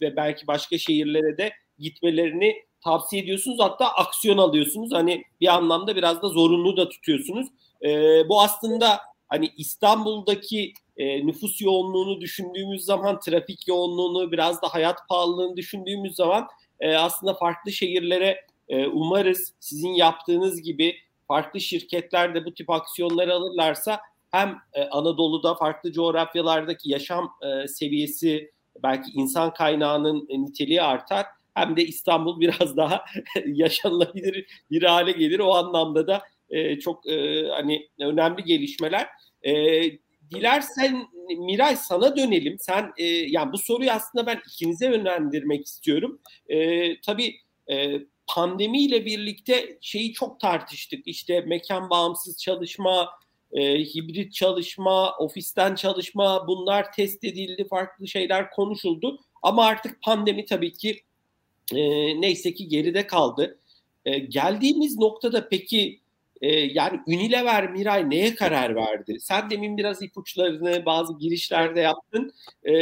[0.02, 3.58] ve belki başka şehirlere de gitmelerini tavsiye ediyorsunuz.
[3.60, 4.93] Hatta aksiyon alıyorsunuz.
[4.93, 7.48] Hani bir anlamda biraz da zorunlu da tutuyorsunuz.
[7.86, 7.89] E,
[8.30, 15.58] bu aslında hani İstanbul'daki e, nüfus yoğunluğunu düşündüğümüz zaman, trafik yoğunluğunu, biraz da hayat pahalılığını
[15.58, 16.48] düşündüğümüz zaman
[16.80, 20.95] e, aslında farklı şehirlere e, umarız sizin yaptığınız gibi
[21.27, 28.51] farklı şirketler de bu tip aksiyonları alırlarsa hem e, Anadolu'da farklı coğrafyalardaki yaşam e, seviyesi
[28.83, 33.05] belki insan kaynağının e, niteliği artar hem de İstanbul biraz daha
[33.45, 35.39] yaşanılabilir bir hale gelir.
[35.39, 36.21] O anlamda da
[36.81, 37.03] çok
[37.51, 39.07] hani önemli gelişmeler.
[40.31, 41.07] Dilersen
[41.38, 42.57] Miray sana dönelim.
[42.59, 42.93] Sen
[43.27, 46.21] yani bu soruyu aslında ben ikinize yönlendirmek istiyorum.
[47.05, 47.35] Tabii
[48.27, 51.07] pandemiyle birlikte şeyi çok tartıştık.
[51.07, 53.09] İşte mekan bağımsız çalışma,
[53.51, 59.19] e, hibrit çalışma, ofisten çalışma bunlar test edildi, farklı şeyler konuşuldu.
[59.43, 61.03] Ama artık pandemi tabii ki
[61.73, 61.81] e,
[62.21, 63.60] neyse ki geride kaldı.
[64.06, 66.00] E, geldiğimiz noktada peki
[66.41, 69.17] e, yani Unilever Miray neye karar verdi?
[69.19, 72.33] Sen demin biraz ipuçlarını bazı girişlerde yaptın.
[72.65, 72.73] E,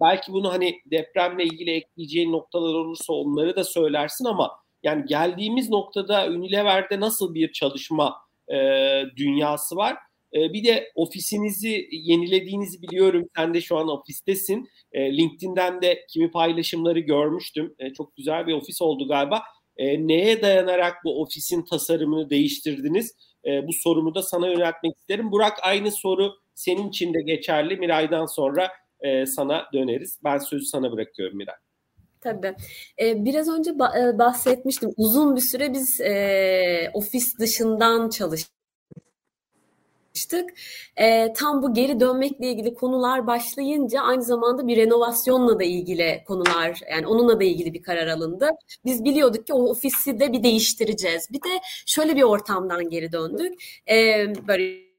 [0.00, 4.50] belki bunu hani depremle ilgili ekleyeceğin noktalar olursa onları da söylersin ama
[4.82, 8.16] yani geldiğimiz noktada Unilever'de nasıl bir çalışma
[8.52, 8.56] e,
[9.16, 9.96] dünyası var?
[10.34, 13.24] E, bir de ofisinizi yenilediğinizi biliyorum.
[13.36, 14.68] Sen de şu an ofistesin.
[14.92, 17.74] E, LinkedIn'den de kimi paylaşımları görmüştüm.
[17.78, 19.42] E, çok güzel bir ofis oldu galiba.
[19.76, 23.16] E, neye dayanarak bu ofisin tasarımını değiştirdiniz?
[23.46, 25.32] E, bu sorumu da sana yöneltmek isterim.
[25.32, 27.76] Burak aynı soru senin için de geçerli.
[27.76, 28.68] Miray'dan sonra
[29.00, 30.18] e, sana döneriz.
[30.24, 31.54] Ben sözü sana bırakıyorum Miray.
[32.20, 32.54] Tabii.
[33.00, 34.90] Ee, biraz önce ba- bahsetmiştim.
[34.96, 38.50] Uzun bir süre biz e, ofis dışından çalıştık.
[40.96, 46.80] E, tam bu geri dönmekle ilgili konular başlayınca aynı zamanda bir renovasyonla da ilgili konular
[46.90, 48.50] yani onunla da ilgili bir karar alındı.
[48.84, 51.28] Biz biliyorduk ki o ofisi de bir değiştireceğiz.
[51.32, 53.54] Bir de şöyle bir ortamdan geri döndük.
[53.90, 54.89] E, böyle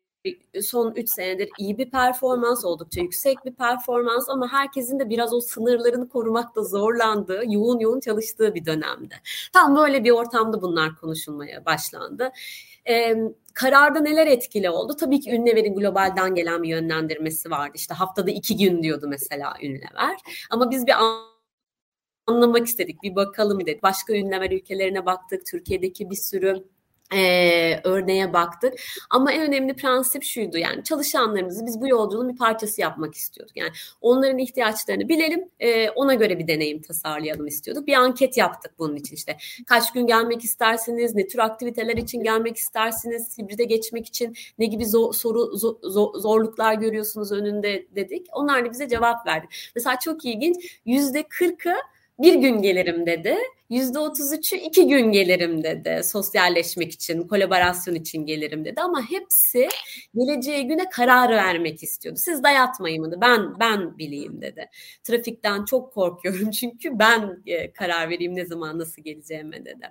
[0.61, 5.41] son 3 senedir iyi bir performans, oldukça yüksek bir performans ama herkesin de biraz o
[5.41, 9.15] sınırlarını korumakta zorlandığı, yoğun yoğun çalıştığı bir dönemde.
[9.53, 12.31] Tam böyle bir ortamda bunlar konuşulmaya başlandı.
[12.89, 13.17] Ee,
[13.53, 14.95] kararda neler etkili oldu?
[14.99, 17.71] Tabii ki Ünlever'in globalden gelen bir yönlendirmesi vardı.
[17.75, 20.17] İşte haftada iki gün diyordu mesela Ünlever.
[20.49, 20.93] Ama biz bir
[22.27, 23.83] anlamak istedik, bir bakalım dedik.
[23.83, 26.63] Başka ünlemer ülkelerine baktık, Türkiye'deki bir sürü
[27.13, 28.73] e, örneğe baktık.
[29.09, 33.57] Ama en önemli prensip şuydu yani çalışanlarımızı biz bu yolculuğun bir parçası yapmak istiyorduk.
[33.57, 37.87] Yani onların ihtiyaçlarını bilelim e, ona göre bir deneyim tasarlayalım istiyorduk.
[37.87, 39.37] Bir anket yaptık bunun için işte
[39.67, 44.85] kaç gün gelmek istersiniz, ne tür aktiviteler için gelmek istersiniz, hibride geçmek için ne gibi
[44.85, 48.27] zor, soru zor, zorluklar görüyorsunuz önünde dedik.
[48.31, 49.47] Onlar da bize cevap verdi.
[49.75, 51.73] Mesela çok ilginç yüzde kırkı
[52.21, 53.37] bir gün gelirim dedi.
[53.69, 56.01] %33'ü iki gün gelirim dedi.
[56.03, 58.81] Sosyalleşmek için, kolaborasyon için gelirim dedi.
[58.81, 59.67] Ama hepsi
[60.15, 62.19] geleceği güne karar vermek istiyordu.
[62.19, 63.21] Siz dayatmayın dedi.
[63.21, 64.69] Ben ben bileyim dedi.
[65.03, 69.87] Trafikten çok korkuyorum çünkü ben e, karar vereyim ne zaman nasıl geleceğime dedi.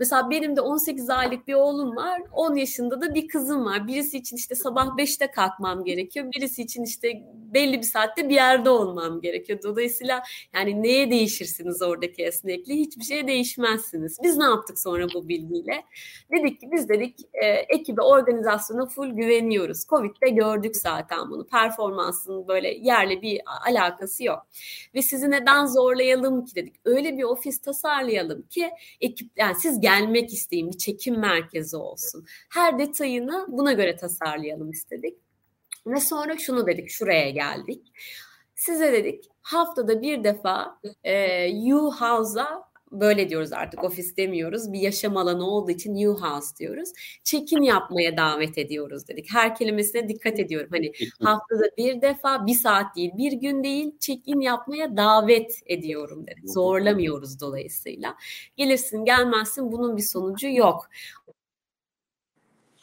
[0.00, 2.22] Mesela benim de 18 aylık bir oğlum var.
[2.32, 3.86] 10 yaşında da bir kızım var.
[3.86, 6.26] Birisi için işte sabah 5'te kalkmam gerekiyor.
[6.36, 9.58] Birisi için işte belli bir saatte bir yerde olmam gerekiyor.
[9.62, 10.22] Dolayısıyla
[10.54, 12.80] yani neye değişirsiniz oradaki esnekliği?
[12.80, 14.18] Hiçbir şeye değişmezsiniz.
[14.22, 15.84] Biz ne yaptık sonra bu bilgiyle?
[16.32, 19.86] Dedik ki biz dedik e, ekibe, organizasyona full güveniyoruz.
[19.86, 21.46] Covid'de gördük zaten bunu.
[21.46, 24.46] Performansın böyle yerle bir alakası yok.
[24.94, 26.74] Ve sizi neden zorlayalım ki dedik.
[26.84, 28.70] Öyle bir ofis tasarlayalım ki
[29.00, 32.26] ekip yani siz gelmek isteyin bir çekim merkezi olsun.
[32.50, 35.18] Her detayını buna göre tasarlayalım istedik.
[35.86, 37.92] Ve sonra şunu dedik, şuraya geldik.
[38.54, 44.72] Size dedik haftada bir defa e, U-House'a böyle diyoruz artık ofis demiyoruz.
[44.72, 46.88] Bir yaşam alanı olduğu için new house diyoruz.
[47.24, 49.26] Check-in yapmaya davet ediyoruz dedik.
[49.32, 50.68] Her kelimesine dikkat ediyorum.
[50.70, 56.50] Hani haftada bir defa bir saat değil bir gün değil check-in yapmaya davet ediyorum dedik.
[56.50, 58.16] Zorlamıyoruz dolayısıyla.
[58.56, 60.88] Gelirsin gelmezsin bunun bir sonucu yok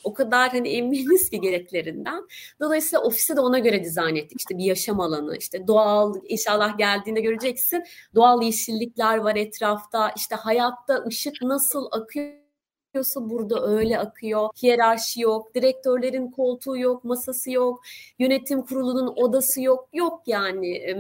[0.08, 2.28] o kadar hani eminiz ki gereklerinden.
[2.62, 4.40] Dolayısıyla ofise de ona göre dizayn ettik.
[4.40, 7.84] İşte bir yaşam alanı, işte doğal inşallah geldiğinde göreceksin.
[8.16, 10.12] Doğal yeşillikler var etrafta.
[10.16, 12.48] İşte hayatta ışık nasıl akıyor
[12.90, 14.50] akıyorsa burada öyle akıyor.
[14.64, 17.84] Hiyerarşi yok, direktörlerin koltuğu yok, masası yok,
[18.20, 19.90] yönetim kurulunun odası yok.
[19.94, 20.96] Yok yani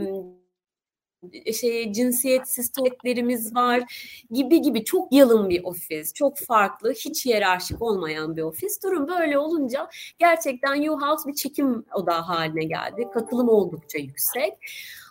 [1.54, 3.84] şey cinsiyetsiz tuvaletlerimiz var
[4.32, 6.14] gibi gibi çok yalın bir ofis.
[6.14, 8.84] Çok farklı, hiç hiyerarşik olmayan bir ofis.
[8.84, 9.90] Durum böyle olunca
[10.20, 13.08] gerçekten U-House bir çekim odağı haline geldi.
[13.14, 14.54] Katılım oldukça yüksek.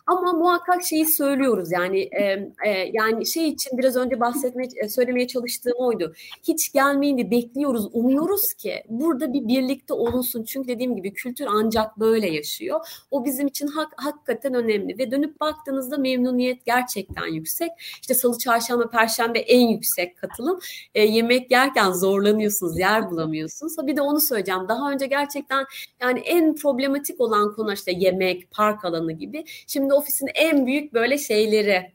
[0.07, 2.23] Ama muhakkak şeyi söylüyoruz yani e,
[2.67, 6.15] e, yani şey için biraz önce bahsetmeye söylemeye çalıştığım oydu.
[6.43, 10.45] Hiç gelmeyin diye bekliyoruz, umuyoruz ki burada bir birlikte olunsun.
[10.45, 12.81] Çünkü dediğim gibi kültür ancak böyle yaşıyor.
[13.11, 17.71] O bizim için hak, hakikaten önemli ve dönüp baktığınızda memnuniyet gerçekten yüksek.
[18.01, 20.59] İşte salı, çarşamba, perşembe en yüksek katılım.
[20.95, 23.77] E, yemek yerken zorlanıyorsunuz, yer bulamıyorsunuz.
[23.87, 24.69] Bir de onu söyleyeceğim.
[24.69, 25.65] Daha önce gerçekten
[26.01, 29.45] yani en problematik olan konu işte yemek, park alanı gibi.
[29.67, 31.93] Şimdi ofisin en büyük böyle şeyleri,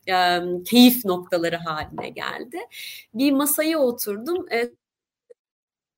[0.66, 2.58] keyif noktaları haline geldi.
[3.14, 4.46] Bir masaya oturdum.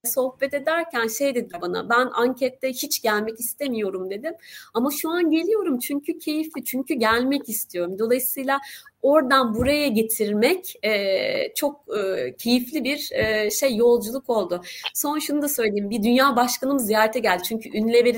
[0.06, 4.34] Sohbet ederken şey dedi bana ben ankette hiç gelmek istemiyorum dedim
[4.74, 8.60] ama şu an geliyorum çünkü keyifli çünkü gelmek istiyorum dolayısıyla
[9.02, 14.62] oradan buraya getirmek e, çok e, keyifli bir e, şey yolculuk oldu.
[14.94, 15.90] Son şunu da söyleyeyim.
[15.90, 17.44] Bir dünya başkanım ziyarete geldi.
[17.48, 17.70] Çünkü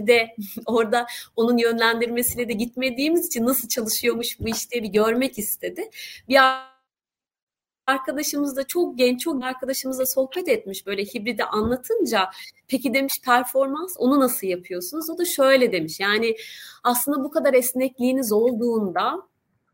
[0.07, 0.27] de
[0.65, 1.05] orada
[1.35, 5.89] onun yönlendirmesiyle de gitmediğimiz için nasıl çalışıyormuş bu işte bir görmek istedi.
[6.29, 6.37] Bir
[7.87, 12.29] arkadaşımız da çok genç, çok arkadaşımızla sohbet etmiş böyle hibride anlatınca
[12.67, 15.09] peki demiş performans onu nasıl yapıyorsunuz?
[15.09, 16.35] O da şöyle demiş yani
[16.83, 19.27] aslında bu kadar esnekliğiniz olduğunda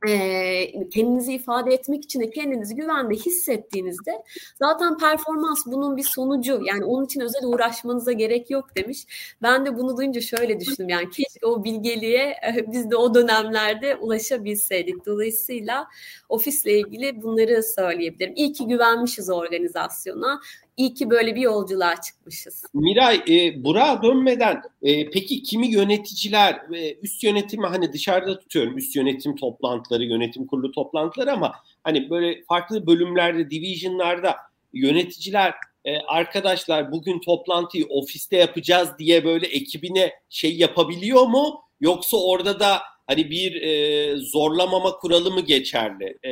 [0.07, 4.23] e, kendinizi ifade etmek için de kendinizi güvende hissettiğinizde
[4.59, 6.61] zaten performans bunun bir sonucu.
[6.65, 9.05] Yani onun için özel uğraşmanıza gerek yok demiş.
[9.41, 10.89] Ben de bunu duyunca şöyle düşündüm.
[10.89, 12.35] Yani keşke o bilgeliğe
[12.67, 15.05] biz de o dönemlerde ulaşabilseydik.
[15.05, 15.87] Dolayısıyla
[16.29, 18.33] ofisle ilgili bunları söyleyebilirim.
[18.35, 20.41] İyi ki güvenmişiz organizasyona.
[20.78, 22.63] İyi ki böyle bir yolculuğa çıkmışız.
[22.74, 28.95] Miray, e, Burak'a dönmeden e, peki kimi yöneticiler ve üst yönetimi hani dışarıda tutuyorum üst
[28.95, 34.36] yönetim toplantıları, yönetim kurulu toplantıları ama hani böyle farklı bölümlerde, divisionlarda
[34.74, 35.53] yöneticiler
[35.86, 41.61] e, arkadaşlar bugün toplantıyı ofiste yapacağız diye böyle ekibine şey yapabiliyor mu?
[41.82, 42.80] Yoksa orada da
[43.12, 46.18] hani bir e, zorlamama kuralı mı geçerli?
[46.28, 46.32] E,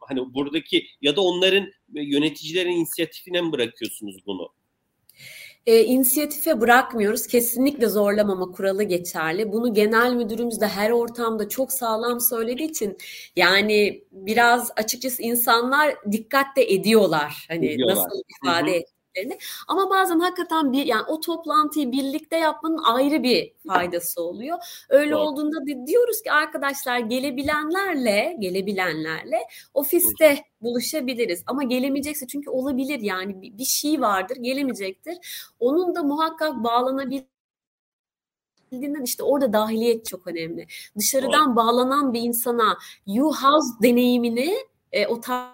[0.00, 4.52] hani buradaki ya da onların yöneticilerin inisiyatifine mi bırakıyorsunuz bunu?
[5.66, 7.26] e, inisiyatife bırakmıyoruz.
[7.26, 9.52] Kesinlikle zorlamama kuralı geçerli.
[9.52, 12.98] Bunu genel müdürümüz de her ortamda çok sağlam söylediği için
[13.36, 17.46] yani biraz açıkçası insanlar dikkat de ediyorlar.
[17.48, 17.96] Hani ediyorlar.
[17.96, 19.38] nasıl ifade Hı-hı ettiklerini.
[19.68, 24.58] Ama bazen hakikaten bir yani o toplantıyı birlikte yapmanın ayrı bir faydası oluyor.
[24.88, 25.20] Öyle Doğru.
[25.20, 29.38] olduğunda da diyoruz ki arkadaşlar gelebilenlerle gelebilenlerle
[29.74, 31.42] ofiste buluşabiliriz.
[31.46, 35.16] Ama gelemeyecekse çünkü olabilir yani bir şey vardır gelemeyecektir.
[35.60, 37.24] Onun da muhakkak bağlanabilir
[39.04, 40.66] işte orada dahiliyet çok önemli.
[40.98, 41.56] Dışarıdan Doğru.
[41.56, 44.56] bağlanan bir insana you house deneyimini
[44.92, 45.53] e, o tar-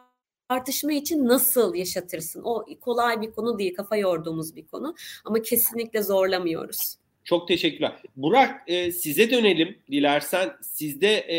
[0.50, 2.42] tartışma için nasıl yaşatırsın?
[2.44, 4.94] O kolay bir konu değil, kafa yorduğumuz bir konu
[5.24, 6.96] ama kesinlikle zorlamıyoruz.
[7.24, 7.92] Çok teşekkürler.
[8.16, 10.50] Burak e, size dönelim dilersen.
[10.62, 11.38] Sizde e,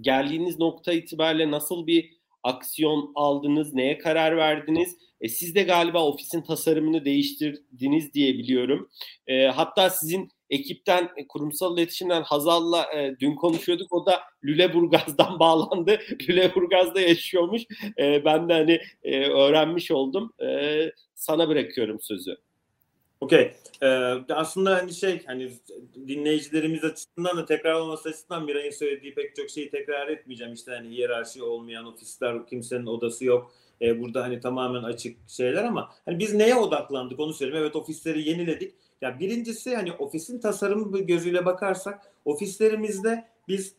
[0.00, 2.10] geldiğiniz nokta itibariyle nasıl bir
[2.42, 4.96] aksiyon aldınız, neye karar verdiniz?
[5.20, 8.88] E, siz de galiba ofisin tasarımını değiştirdiniz diye biliyorum.
[9.26, 13.92] E, hatta sizin ekipten e, kurumsal iletişimden Hazal'la e, dün konuşuyorduk.
[13.92, 15.98] O da Lüleburgaz'dan bağlandı.
[16.28, 17.62] Lüleburgaz'da yaşıyormuş.
[17.98, 20.32] E, ben de hani e, öğrenmiş oldum.
[20.42, 22.36] E, sana bırakıyorum sözü.
[23.20, 23.52] Okey.
[23.82, 23.86] Ee,
[24.28, 25.50] aslında hani şey hani
[26.08, 30.52] dinleyicilerimiz açısından da tekrar olması açısından Miray'ın söylediği pek çok şeyi tekrar etmeyeceğim.
[30.52, 33.52] İşte hani hiyerarşi olmayan ofisler, kimsenin odası yok.
[33.82, 37.62] Ee, burada hani tamamen açık şeyler ama hani biz neye odaklandık onu söyleyeyim.
[37.62, 43.74] Evet ofisleri yeniledik ya birincisi hani ofisin tasarımı gözüyle bakarsak ofislerimizde biz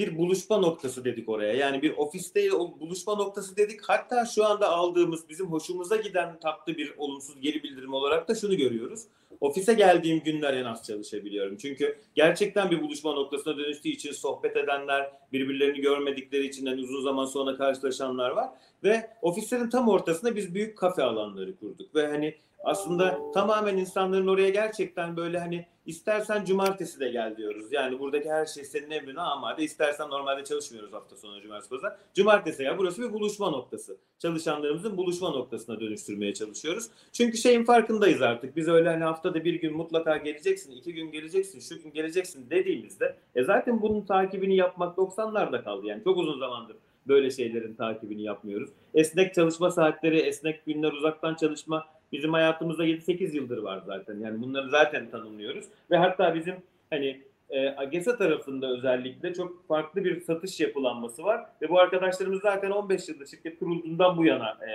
[0.00, 1.52] bir buluşma noktası dedik oraya.
[1.52, 3.80] Yani bir ofis değil o buluşma noktası dedik.
[3.82, 8.56] Hatta şu anda aldığımız bizim hoşumuza giden tatlı bir olumsuz geri bildirim olarak da şunu
[8.56, 9.02] görüyoruz.
[9.40, 11.56] Ofise geldiğim günler en az çalışabiliyorum.
[11.56, 17.24] Çünkü gerçekten bir buluşma noktasına dönüştüğü için sohbet edenler, birbirlerini görmedikleri için hani uzun zaman
[17.24, 18.48] sonra karşılaşanlar var.
[18.84, 21.94] Ve ofislerin tam ortasında biz büyük kafe alanları kurduk.
[21.94, 22.34] Ve hani
[22.64, 27.72] aslında tamamen insanların oraya gerçekten böyle hani istersen cumartesi de gel diyoruz.
[27.72, 29.62] Yani buradaki her şey senin emrine amade.
[29.62, 31.96] İstersen normalde çalışmıyoruz hafta sonu cumartesi pazar.
[32.14, 32.78] Cumartesi gel.
[32.78, 33.96] Burası bir buluşma noktası.
[34.18, 36.86] Çalışanlarımızın buluşma noktasına dönüştürmeye çalışıyoruz.
[37.12, 38.56] Çünkü şeyin farkındayız artık.
[38.56, 43.16] Biz öyle hani haftada bir gün mutlaka geleceksin, iki gün geleceksin, şu gün geleceksin dediğimizde
[43.34, 45.86] e zaten bunun takibini yapmak 90'larda kaldı.
[45.86, 46.76] Yani çok uzun zamandır
[47.10, 48.70] böyle şeylerin takibini yapmıyoruz.
[48.94, 54.18] Esnek çalışma saatleri, esnek günler, uzaktan çalışma bizim hayatımızda 7-8 yıldır var zaten.
[54.20, 55.64] Yani bunları zaten tanımlıyoruz.
[55.90, 56.54] Ve hatta bizim
[56.90, 61.46] hani e, AGESA tarafında özellikle çok farklı bir satış yapılanması var.
[61.62, 64.70] Ve bu arkadaşlarımız zaten 15 yıldır şirket kurulduğundan bu yana e,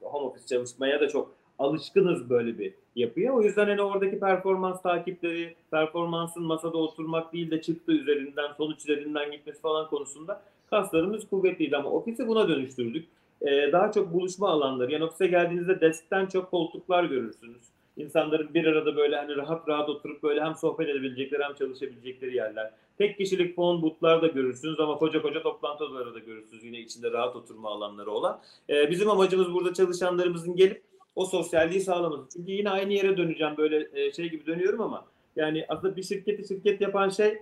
[0.00, 3.32] home office çalışmaya da çok alışkınız böyle bir yapıya.
[3.32, 9.30] O yüzden hani oradaki performans takipleri, performansın masada oturmak değil de çıktı üzerinden, sonuç üzerinden
[9.30, 13.08] gitmesi falan konusunda kaslarımız kuvvetliydi ama ofisi buna dönüştürdük
[13.42, 14.92] e, daha çok buluşma alanları.
[14.92, 17.62] Yani ofise geldiğinizde deskten çok koltuklar görürsünüz.
[17.96, 22.70] İnsanların bir arada böyle hani rahat rahat oturup böyle hem sohbet edebilecekleri hem çalışabilecekleri yerler.
[22.98, 27.10] Tek kişilik phone boot'lar da görürsünüz ama koca koca toplantı odaları da görürsünüz yine içinde
[27.10, 28.40] rahat oturma alanları olan.
[28.70, 32.28] Ee, bizim amacımız burada çalışanlarımızın gelip o sosyalliği sağlaması.
[32.32, 35.06] Çünkü yine aynı yere döneceğim böyle e, şey gibi dönüyorum ama
[35.36, 37.38] yani aslında bir şirketi şirket yapan şey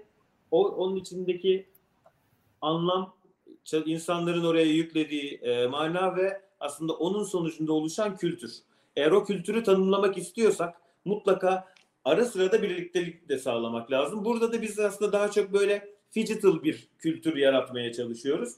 [0.51, 1.67] o onun içindeki
[2.61, 3.15] anlam
[3.87, 8.53] insanların oraya yüklediği e, mana ve aslında onun sonucunda oluşan kültür.
[8.97, 11.65] Eğer o kültürü tanımlamak istiyorsak mutlaka
[12.05, 14.25] ara sırada birliktelik de sağlamak lazım.
[14.25, 18.55] Burada da biz aslında daha çok böyle digital bir kültür yaratmaya çalışıyoruz.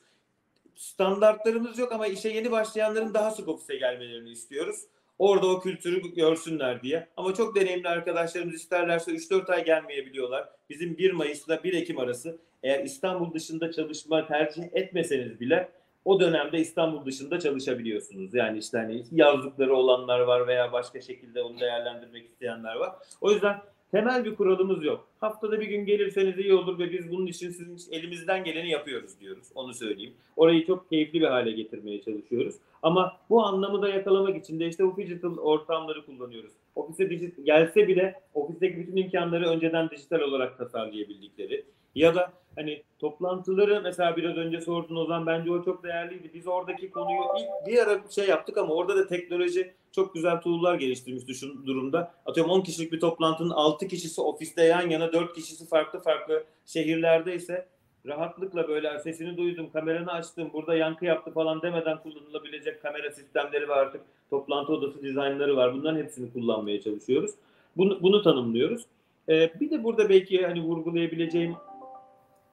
[0.75, 4.85] Standartlarımız yok ama işe yeni başlayanların daha sık ofise gelmelerini istiyoruz.
[5.21, 7.09] Orada o kültürü görsünler diye.
[7.17, 10.49] Ama çok deneyimli arkadaşlarımız isterlerse 3-4 ay gelmeyebiliyorlar.
[10.71, 15.69] Bizim 1 Mayıs'la 1 Ekim arası eğer İstanbul dışında çalışma tercih etmeseniz bile
[16.05, 18.35] o dönemde İstanbul dışında çalışabiliyorsunuz.
[18.35, 22.93] Yani işte hani yazdıkları olanlar var veya başka şekilde onu değerlendirmek isteyenler var.
[23.21, 23.57] O yüzden
[23.91, 25.09] temel bir kuralımız yok.
[25.21, 29.49] Haftada bir gün gelirseniz iyi olur ve biz bunun için sizin elimizden geleni yapıyoruz diyoruz.
[29.55, 30.13] Onu söyleyeyim.
[30.37, 32.55] Orayı çok keyifli bir hale getirmeye çalışıyoruz.
[32.83, 36.53] Ama bu anlamı da yakalamak için de işte bu digital ortamları kullanıyoruz.
[36.75, 41.65] Ofise dijit gelse bile ofisteki bütün imkanları önceden dijital olarak tasarlayabildikleri
[41.95, 46.31] ya da hani toplantıları mesela biraz önce sordun o zaman bence o çok değerliydi.
[46.35, 50.75] Biz oradaki konuyu ilk bir ara şey yaptık ama orada da teknoloji çok güzel tool'lar
[50.75, 52.13] geliştirmişti şu durumda.
[52.27, 57.35] Atıyorum 10 kişilik bir toplantının 6 kişisi ofiste yan yana 4 kişisi farklı farklı şehirlerde
[57.35, 57.67] ise
[58.07, 63.79] rahatlıkla böyle sesini duydum, kameranı açtım, burada yankı yaptı falan demeden kullanılabilecek kamera sistemleri var
[63.79, 64.01] artık.
[64.31, 65.75] Toplantı odası dizaynları var.
[65.75, 67.31] Bunların hepsini kullanmaya çalışıyoruz.
[67.77, 68.83] Bunu, bunu tanımlıyoruz.
[69.29, 71.57] Ee, bir de burada belki hani vurgulayabileceğim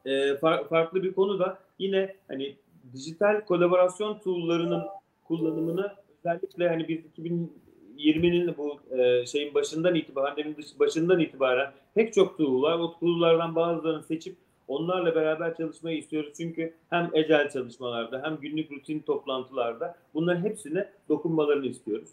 [0.07, 2.55] e, far, farklı bir konu da yine hani
[2.93, 4.83] dijital kolaborasyon tool'larının
[5.23, 6.99] kullanımını özellikle hani biz
[7.97, 12.79] 2020'nin bu e, şeyin başından itibaren, pandeminin başından itibaren pek çok tool var.
[12.79, 14.35] O tool'lardan bazılarını seçip
[14.67, 16.33] onlarla beraber çalışmayı istiyoruz.
[16.37, 22.09] Çünkü hem ecel çalışmalarda hem günlük rutin toplantılarda bunların hepsine dokunmalarını istiyoruz.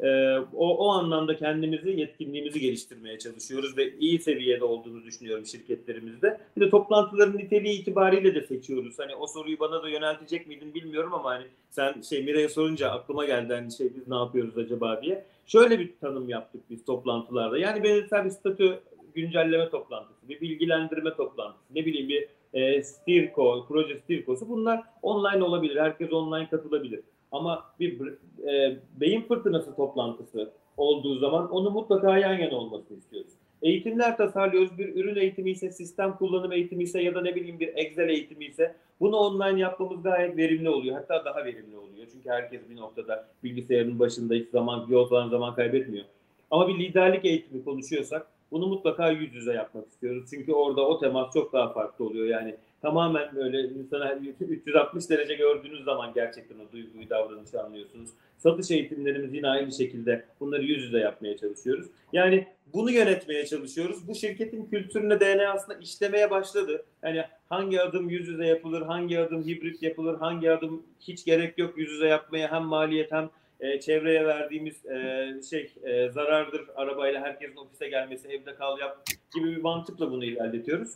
[0.00, 6.40] Ee, o, o anlamda kendimizi, yetkinliğimizi geliştirmeye çalışıyoruz ve iyi seviyede olduğunu düşünüyorum şirketlerimizde.
[6.56, 8.98] Bir de toplantıların niteliği itibariyle de seçiyoruz.
[8.98, 13.24] Hani o soruyu bana da yöneltecek miydin bilmiyorum ama hani sen şey Miray'a sorunca aklıma
[13.24, 15.24] geldi hani şey biz ne yapıyoruz acaba diye.
[15.46, 17.58] Şöyle bir tanım yaptık biz toplantılarda.
[17.58, 18.80] Yani benzer bir statü
[19.14, 25.76] güncelleme toplantısı, bir bilgilendirme toplantısı, ne bileyim bir e, Stirko, proje Stirko'su bunlar online olabilir.
[25.76, 27.00] Herkes online katılabilir.
[27.32, 28.00] Ama bir
[28.48, 33.32] e, beyin fırtınası toplantısı olduğu zaman onu mutlaka yan yana olmasını istiyoruz.
[33.62, 34.78] Eğitimler tasarlıyoruz.
[34.78, 38.44] Bir ürün eğitimi ise, sistem kullanım eğitimi ise ya da ne bileyim bir Excel eğitimi
[38.44, 40.96] ise bunu online yapmamız gayet verimli oluyor.
[40.96, 42.06] Hatta daha verimli oluyor.
[42.12, 46.04] Çünkü herkes bir noktada bilgisayarın başında hiç zaman, yol falan zaman kaybetmiyor.
[46.50, 50.24] Ama bir liderlik eğitimi konuşuyorsak bunu mutlaka yüz yüze yapmak istiyoruz.
[50.30, 52.26] Çünkü orada o temas çok daha farklı oluyor.
[52.26, 58.10] Yani tamamen böyle insana 360 derece gördüğünüz zaman gerçekten o duyguyu, davranışı anlıyorsunuz.
[58.38, 61.86] Satış eğitimlerimiz yine aynı şekilde bunları yüz yüze yapmaya çalışıyoruz.
[62.12, 64.08] Yani bunu yönetmeye çalışıyoruz.
[64.08, 66.84] Bu şirketin kültürüne, DNA'sına işlemeye başladı.
[67.02, 71.78] Yani hangi adım yüz yüze yapılır, hangi adım hibrit yapılır, hangi adım hiç gerek yok
[71.78, 77.56] yüz yüze yapmaya hem maliyet hem e, çevreye verdiğimiz e, şey e, zarardır arabayla herkesin
[77.56, 79.04] ofise gelmesi, evde kal yap
[79.34, 80.90] gibi bir mantıkla bunu ilerletiyoruz.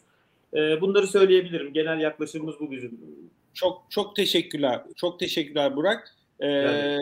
[0.54, 1.72] E, bunları söyleyebilirim.
[1.72, 3.00] Genel yaklaşımımız bu bizim.
[3.54, 4.80] Çok çok teşekkürler.
[4.96, 6.16] Çok teşekkürler Burak.
[6.40, 6.98] Ee, yani.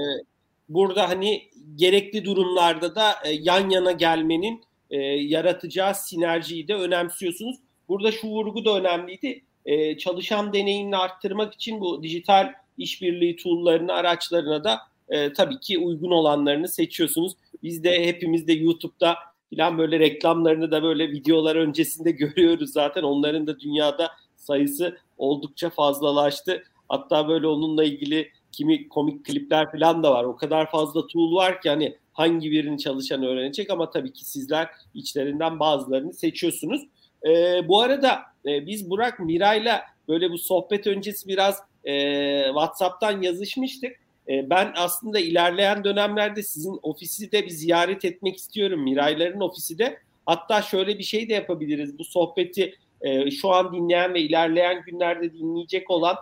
[0.68, 1.42] Burada hani
[1.76, 7.56] gerekli durumlarda da e, yan yana gelmenin e, yaratacağı sinerjiyi de önemsiyorsunuz.
[7.88, 9.42] Burada şu vurgu da önemliydi.
[9.66, 14.78] E, çalışan deneyimini arttırmak için bu dijital işbirliği tool'larını, araçlarına da
[15.08, 17.32] e, tabii ki uygun olanlarını seçiyorsunuz.
[17.62, 19.16] Biz de hepimiz de YouTube'da
[19.50, 23.02] falan böyle reklamlarını da böyle videolar öncesinde görüyoruz zaten.
[23.02, 26.62] Onların da dünyada sayısı oldukça fazlalaştı.
[26.88, 30.24] Hatta böyle onunla ilgili kimi komik klipler falan da var.
[30.24, 34.68] O kadar fazla tool var ki hani hangi birini çalışan öğrenecek ama tabii ki sizler
[34.94, 36.82] içlerinden bazılarını seçiyorsunuz.
[37.26, 37.28] E,
[37.68, 43.92] bu arada e, biz Burak Miray'la böyle bu sohbet öncesi biraz e, WhatsApp'tan yazışmıştık.
[44.30, 48.82] E, ben aslında ilerleyen dönemlerde sizin ofisi de bir ziyaret etmek istiyorum.
[48.82, 49.98] Mirayların ofisi de.
[50.26, 51.98] Hatta şöyle bir şey de yapabiliriz.
[51.98, 56.16] Bu sohbeti e, şu an dinleyen ve ilerleyen günlerde dinleyecek olan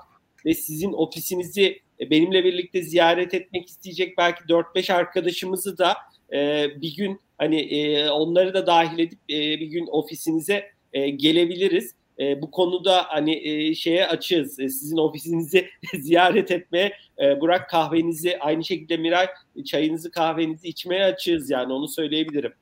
[0.46, 5.96] ve sizin ofisinizi e, benimle birlikte ziyaret etmek isteyecek belki 4-5 arkadaşımızı da
[6.32, 10.70] e, bir gün hani onları da dahil edip bir gün ofisinize
[11.16, 11.94] gelebiliriz.
[12.20, 14.60] E, bu konuda hani e, şeye açığız.
[14.60, 16.92] E, sizin ofisinizi ziyaret etmeye,
[17.22, 19.26] e, Burak kahvenizi aynı şekilde Miray
[19.64, 22.52] çayınızı kahvenizi içmeye açığız yani onu söyleyebilirim.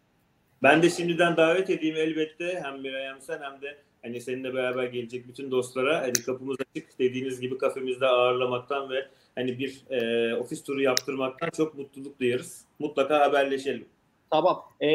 [0.63, 4.85] Ben de şimdiden davet edeyim elbette hem Miray hem sen hem de hani seninle beraber
[4.85, 10.63] gelecek bütün dostlara hani kapımız açık dediğiniz gibi kafemizde ağırlamaktan ve hani bir e, ofis
[10.63, 12.65] turu yaptırmaktan çok mutluluk duyarız.
[12.79, 13.87] Mutlaka haberleşelim.
[14.31, 14.63] Tamam.
[14.81, 14.89] E,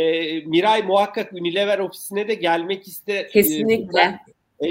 [0.45, 3.27] Miray muhakkak Unilever ofisine de gelmek iste.
[3.27, 4.01] Kesinlikle.
[4.01, 4.19] E,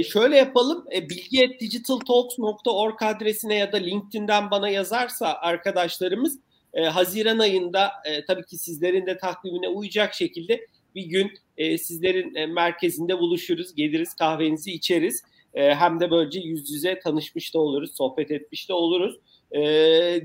[0.03, 0.84] şöyle yapalım.
[0.95, 6.38] E, bilgi.digitaltalks.org adresine ya da LinkedIn'den bana yazarsa arkadaşlarımız
[6.74, 12.34] e, Haziran ayında e, tabii ki sizlerin de takvimine uyacak şekilde bir gün e, sizlerin
[12.34, 15.22] e, merkezinde buluşuruz, geliriz, kahvenizi içeriz.
[15.55, 19.16] E, hem de böylece yüz yüze tanışmış da oluruz, sohbet etmiş de oluruz.
[19.53, 19.61] E,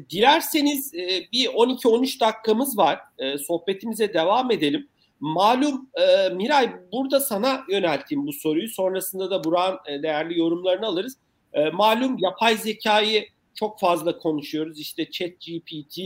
[0.09, 2.99] dilerseniz e, bir 12-13 dakikamız var.
[3.19, 4.87] E, sohbetimize devam edelim.
[5.19, 8.69] Malum e, Miray burada sana yönelteyim bu soruyu.
[8.69, 11.17] Sonrasında da Burak'ın e, değerli yorumlarını alırız.
[11.53, 14.79] E, malum yapay zekayı çok fazla konuşuyoruz.
[14.79, 15.99] İşte chat GPT,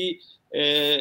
[0.55, 0.97] e,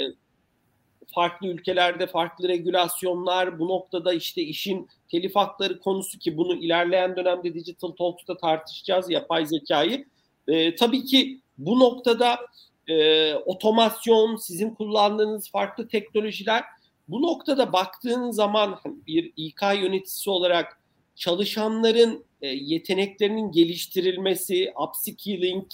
[1.14, 7.54] farklı ülkelerde farklı regülasyonlar, bu noktada işte işin telif hakları konusu ki bunu ilerleyen dönemde
[7.54, 10.04] Digital Talks'ta tartışacağız yapay zekayı.
[10.48, 12.38] E, tabii ki bu noktada
[12.86, 16.64] e, otomasyon, sizin kullandığınız farklı teknolojiler
[17.08, 20.80] bu noktada baktığın zaman hani bir İK yöneticisi olarak
[21.14, 25.66] çalışanların e, yeteneklerinin geliştirilmesi, upskilling,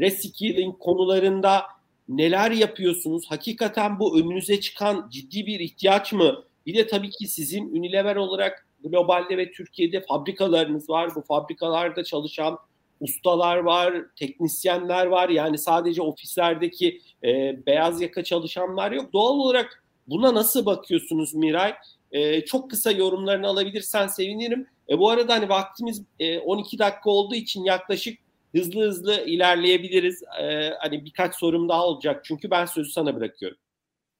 [0.00, 1.62] reskilling konularında
[2.08, 3.26] neler yapıyorsunuz?
[3.28, 6.44] Hakikaten bu önünüze çıkan ciddi bir ihtiyaç mı?
[6.66, 11.14] Bir de tabii ki sizin Unilever olarak globalde ve Türkiye'de fabrikalarınız var.
[11.14, 12.58] Bu fabrikalarda çalışan
[13.00, 15.28] ustalar var, teknisyenler var.
[15.28, 19.12] Yani sadece ofislerdeki e, beyaz yaka çalışanlar yok.
[19.12, 21.74] Doğal olarak Buna nasıl bakıyorsunuz Miray?
[22.12, 24.66] E, çok kısa yorumlarını alabilirsen sevinirim.
[24.88, 28.18] E, bu arada hani vaktimiz e, 12 dakika olduğu için yaklaşık
[28.56, 30.22] hızlı hızlı ilerleyebiliriz.
[30.42, 33.58] E, hani birkaç sorum daha olacak çünkü ben sözü sana bırakıyorum.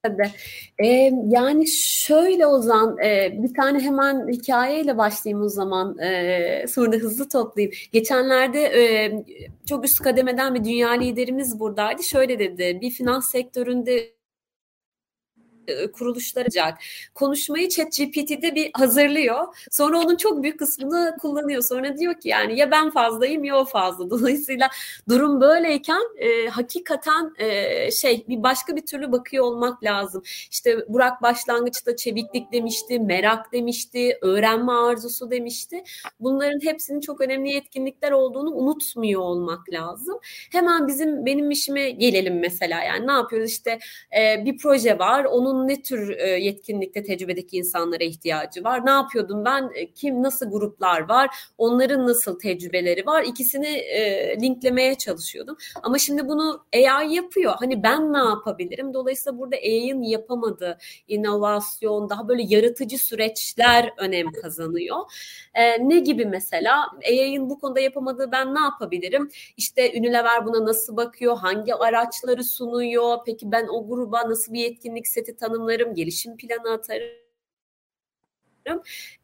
[0.03, 0.31] Tabii.
[0.79, 5.99] Ee, yani şöyle Ozan, e, bir tane hemen hikayeyle başlayayım o zaman.
[5.99, 7.75] E, sonra hızlı toplayayım.
[7.91, 9.11] Geçenlerde e,
[9.65, 12.03] çok üst kademeden bir dünya liderimiz buradaydı.
[12.03, 14.16] Şöyle dedi, bir finans sektöründe
[15.91, 16.77] kuruluşlar olacak.
[17.15, 19.47] Konuşmayı ChatGPT'de bir hazırlıyor.
[19.71, 21.61] Sonra onun çok büyük kısmını kullanıyor.
[21.61, 24.09] Sonra diyor ki yani ya ben fazlayım ya o fazla.
[24.09, 24.69] Dolayısıyla
[25.09, 30.23] durum böyleyken e, hakikaten e, şey bir başka bir türlü bakıyor olmak lazım.
[30.51, 35.83] İşte Burak başlangıçta çeviklik demişti, merak demişti, öğrenme arzusu demişti.
[36.19, 40.19] Bunların hepsinin çok önemli yetkinlikler olduğunu unutmuyor olmak lazım.
[40.51, 42.83] Hemen bizim benim işime gelelim mesela.
[42.83, 43.79] Yani ne yapıyoruz işte
[44.19, 45.25] e, bir proje var.
[45.25, 48.85] Onun onun ne tür e, yetkinlikte tecrübedeki insanlara ihtiyacı var?
[48.85, 49.71] Ne yapıyordum ben?
[49.75, 51.29] E, kim nasıl gruplar var?
[51.57, 53.23] Onların nasıl tecrübeleri var?
[53.23, 55.57] İkisini e, linklemeye çalışıyordum.
[55.83, 57.53] Ama şimdi bunu AI yapıyor.
[57.59, 58.93] Hani ben ne yapabilirim?
[58.93, 60.77] Dolayısıyla burada AI'ın yapamadığı
[61.07, 64.97] inovasyon, daha böyle yaratıcı süreçler önem kazanıyor.
[65.79, 66.85] ne gibi mesela?
[67.07, 69.29] AI'ın bu konuda yapamadığı ben ne yapabilirim?
[69.57, 71.37] İşte Unilever buna nasıl bakıyor?
[71.37, 73.17] Hangi araçları sunuyor?
[73.25, 77.27] Peki ben o gruba nasıl bir yetkinlik seti tanımlarım, gelişim planı atarım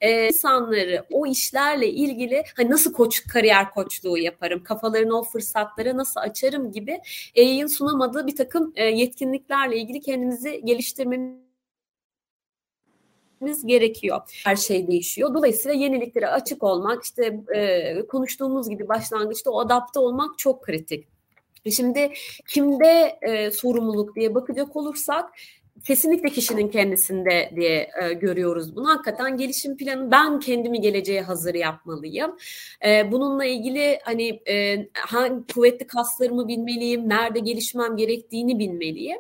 [0.01, 6.19] ee, insanları o işlerle ilgili hani nasıl koç kariyer koçluğu yaparım, kafalarını o fırsatlara nasıl
[6.19, 6.99] açarım gibi
[7.35, 11.35] EY'in sunamadığı bir takım e, yetkinliklerle ilgili kendimizi geliştirmemiz
[13.65, 14.21] gerekiyor.
[14.45, 15.33] Her şey değişiyor.
[15.33, 21.07] Dolayısıyla yeniliklere açık olmak, işte e, konuştuğumuz gibi başlangıçta o adapte olmak çok kritik.
[21.71, 22.13] Şimdi
[22.47, 25.29] kimde e, sorumluluk diye bakacak olursak
[25.83, 28.89] kesinlikle kişinin kendisinde diye e, görüyoruz bunu.
[28.89, 32.37] Hakikaten gelişim planı ben kendimi geleceğe hazır yapmalıyım.
[32.85, 39.17] E, bununla ilgili hani e, hangi kuvvetli kaslarımı bilmeliyim, nerede gelişmem gerektiğini bilmeliyim.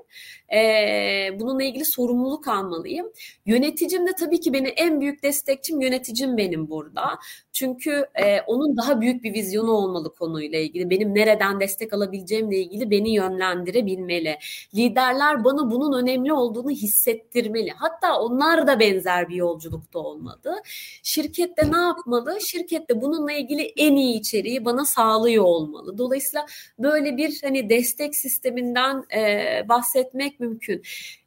[0.53, 3.11] E, bununla ilgili sorumluluk almalıyım.
[3.45, 7.19] Yöneticim de tabii ki beni en büyük destekçim yöneticim benim burada.
[7.51, 10.89] Çünkü e, onun daha büyük bir vizyonu olmalı konuyla ilgili.
[10.89, 14.37] Benim nereden destek alabileceğimle ilgili beni yönlendirebilmeli.
[14.75, 17.71] Liderler bana bunun önemli olduğunu hissettirmeli.
[17.71, 20.55] Hatta onlar da benzer bir yolculukta olmadı.
[21.03, 22.41] Şirkette ne yapmalı?
[22.41, 25.97] Şirkette bununla ilgili en iyi içeriği bana sağlıyor olmalı.
[25.97, 26.45] Dolayısıyla
[26.79, 30.81] böyle bir hani destek sisteminden e, bahsetmek mümkün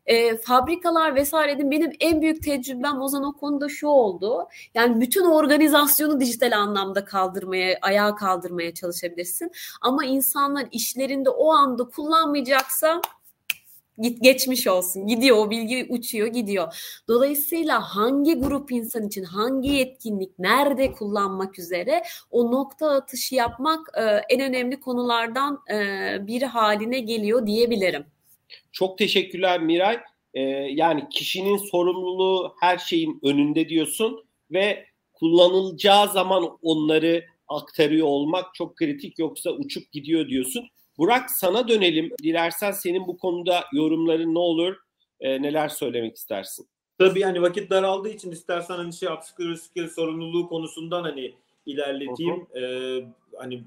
[0.07, 4.49] e, fabrikalar vesaire benim en büyük tecrübem o zaman o konuda şu oldu.
[4.75, 9.51] Yani bütün organizasyonu dijital anlamda kaldırmaya, ayağa kaldırmaya çalışabilirsin.
[9.81, 13.01] Ama insanlar işlerinde o anda kullanmayacaksa
[13.99, 15.07] git geçmiş olsun.
[15.07, 17.01] Gidiyor o bilgi uçuyor gidiyor.
[17.09, 24.03] Dolayısıyla hangi grup insan için hangi yetkinlik nerede kullanmak üzere o nokta atışı yapmak e,
[24.05, 25.77] en önemli konulardan e,
[26.27, 28.16] biri haline geliyor diyebilirim.
[28.73, 30.01] Çok teşekkürler Miray.
[30.35, 30.41] Ee,
[30.71, 39.19] yani kişinin sorumluluğu her şeyin önünde diyorsun ve kullanılacağı zaman onları aktarıyor olmak çok kritik
[39.19, 40.69] yoksa uçup gidiyor diyorsun.
[40.99, 42.11] Burak sana dönelim.
[42.23, 44.77] Dilersen senin bu konuda yorumların ne olur?
[45.21, 46.69] E, neler söylemek istersin?
[46.99, 51.35] Tabii yani vakit daraldığı için istersen hani şey upskill sorumluluğu konusundan hani
[51.67, 52.47] ilerleteyim.
[52.57, 53.05] Ee,
[53.37, 53.65] hani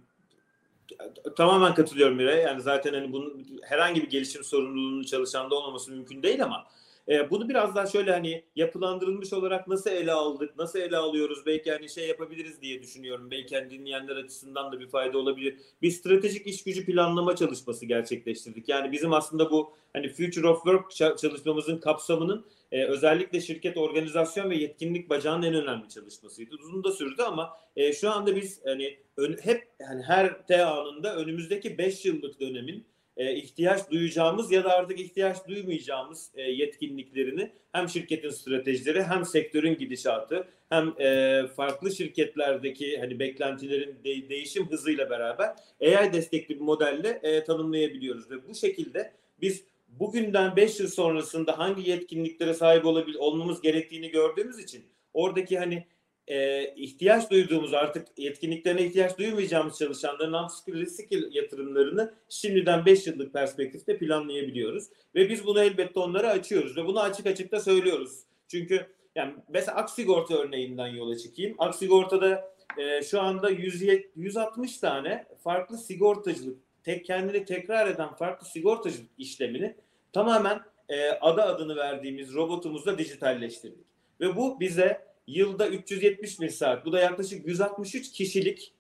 [1.37, 2.41] tamamen katılıyorum Miray.
[2.41, 6.65] Yani zaten hani bunun herhangi bir gelişim sorumluluğunun çalışanda olmaması mümkün değil ama
[7.09, 11.71] e, bunu biraz daha şöyle hani yapılandırılmış olarak nasıl ele aldık, nasıl ele alıyoruz belki
[11.71, 13.31] hani şey yapabiliriz diye düşünüyorum.
[13.31, 15.57] Belki hani dinleyenler açısından da bir fayda olabilir.
[15.81, 18.69] Bir stratejik iş gücü planlama çalışması gerçekleştirdik.
[18.69, 24.55] Yani bizim aslında bu hani Future of Work çalışmamızın kapsamının e, özellikle şirket organizasyon ve
[24.55, 26.55] yetkinlik bacağının en önemli çalışmasıydı.
[26.55, 31.15] Uzun da sürdü ama e, şu anda biz hani ön, hep hani her T anında
[31.15, 32.85] önümüzdeki 5 yıllık dönemin
[33.19, 39.77] e, ihtiyaç duyacağımız ya da artık ihtiyaç duymayacağımız e, yetkinliklerini hem şirketin stratejileri hem sektörün
[39.77, 47.19] gidişatı hem e, farklı şirketlerdeki hani beklentilerin de, değişim hızıyla beraber AI destekli bir modelle
[47.23, 49.11] e, tanımlayabiliyoruz ve bu şekilde
[49.41, 55.85] biz bugünden 5 yıl sonrasında hangi yetkinliklere sahip olabil olmamız gerektiğini gördüğümüz için oradaki hani
[56.29, 63.97] e, ihtiyaç duyduğumuz artık yetkinliklerine ihtiyaç duymayacağımız çalışanların upskill skill yatırımlarını şimdiden 5 yıllık perspektifte
[63.97, 64.83] planlayabiliyoruz.
[65.15, 68.19] Ve biz bunu elbette onlara açıyoruz ve bunu açık açık da söylüyoruz.
[68.47, 71.55] Çünkü yani mesela Aksigorta örneğinden yola çıkayım.
[71.57, 73.83] Aksigorta'da e, şu anda 100,
[74.15, 79.75] 160 tane farklı sigortacılık, tek kendini tekrar eden farklı sigortacılık işlemini
[80.13, 83.85] tamamen e, ada adını verdiğimiz robotumuzla dijitalleştirdik.
[84.21, 86.85] Ve bu bize yılda 370 bin saat.
[86.85, 88.73] Bu da yaklaşık 163 kişilik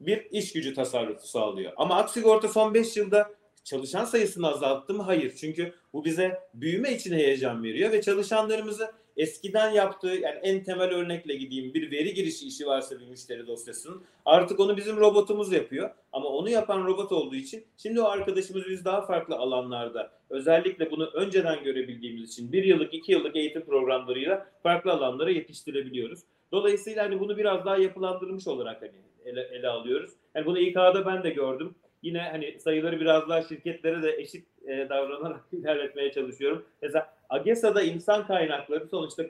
[0.00, 1.72] bir iş gücü tasarrufu sağlıyor.
[1.76, 3.30] Ama Aksigorta son 5 yılda
[3.64, 5.02] çalışan sayısını azalttı mı?
[5.02, 5.34] Hayır.
[5.40, 11.34] Çünkü bu bize büyüme için heyecan veriyor ve çalışanlarımızı eskiden yaptığı yani en temel örnekle
[11.34, 15.90] gideyim bir veri girişi işi varsa bir müşteri dosyasının artık onu bizim robotumuz yapıyor.
[16.12, 21.06] Ama onu yapan robot olduğu için şimdi o arkadaşımız biz daha farklı alanlarda özellikle bunu
[21.06, 26.20] önceden görebildiğimiz için bir yıllık iki yıllık eğitim programlarıyla farklı alanlara yetiştirebiliyoruz.
[26.52, 28.92] Dolayısıyla hani bunu biraz daha yapılandırmış olarak hani
[29.24, 30.10] ele, ele alıyoruz.
[30.34, 34.88] Yani bunu İK'da ben de gördüm yine hani sayıları biraz daha şirketlere de eşit e,
[34.88, 36.64] davranarak ilerletmeye çalışıyorum.
[36.82, 39.24] Mesela AGESA'da insan kaynakları sonuçta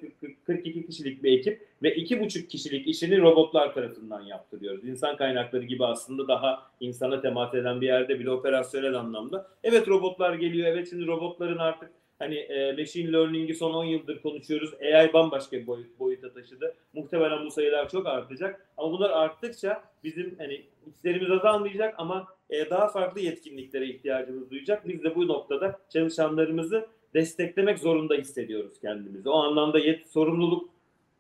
[0.46, 4.84] 42 kişilik bir ekip ve 2,5 kişilik işini robotlar tarafından yaptırıyoruz.
[4.84, 9.46] İnsan kaynakları gibi aslında daha insana temas eden bir yerde bile operasyonel anlamda.
[9.64, 10.68] Evet robotlar geliyor.
[10.68, 14.74] Evet şimdi robotların artık hani e, machine learning'i son 10 yıldır konuşuyoruz.
[14.82, 16.74] AI bambaşka bir boyut, boyuta taşıdı.
[16.92, 18.66] Muhtemelen bu sayılar çok artacak.
[18.76, 24.88] Ama bunlar arttıkça bizim hani işlerimiz azalmayacak ama e, daha farklı yetkinliklere ihtiyacımız duyacak.
[24.88, 29.28] Biz de bu noktada çalışanlarımızı desteklemek zorunda hissediyoruz kendimizi.
[29.28, 30.70] O anlamda yet sorumluluk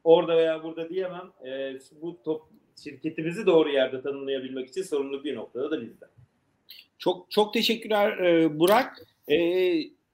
[0.04, 1.30] orada veya burada diyemem.
[1.46, 2.42] E, bu top,
[2.84, 6.06] şirketimizi doğru yerde tanımlayabilmek için sorumluluk bir noktada da bizde.
[6.98, 9.06] Çok çok teşekkürler e, Burak.
[9.30, 9.36] E,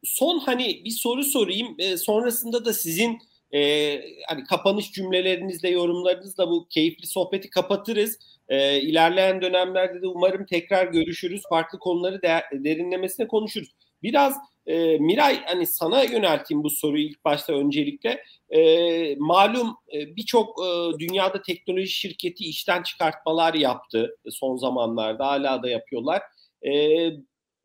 [0.04, 1.74] son hani bir soru sorayım.
[1.78, 3.18] E, sonrasında da sizin
[3.56, 8.18] e, hani kapanış cümlelerinizle, yorumlarınızla bu keyifli sohbeti kapatırız.
[8.48, 11.42] E, ilerleyen dönemlerde de umarım tekrar görüşürüz.
[11.48, 13.68] Farklı konuları de, derinlemesine konuşuruz.
[14.02, 14.36] Biraz
[14.66, 18.22] e, Miray hani sana yönelteyim bu soruyu ilk başta öncelikle.
[18.50, 25.68] E, malum e, birçok e, dünyada teknoloji şirketi işten çıkartmalar yaptı son zamanlarda hala da
[25.68, 26.22] yapıyorlar.
[26.62, 26.72] E,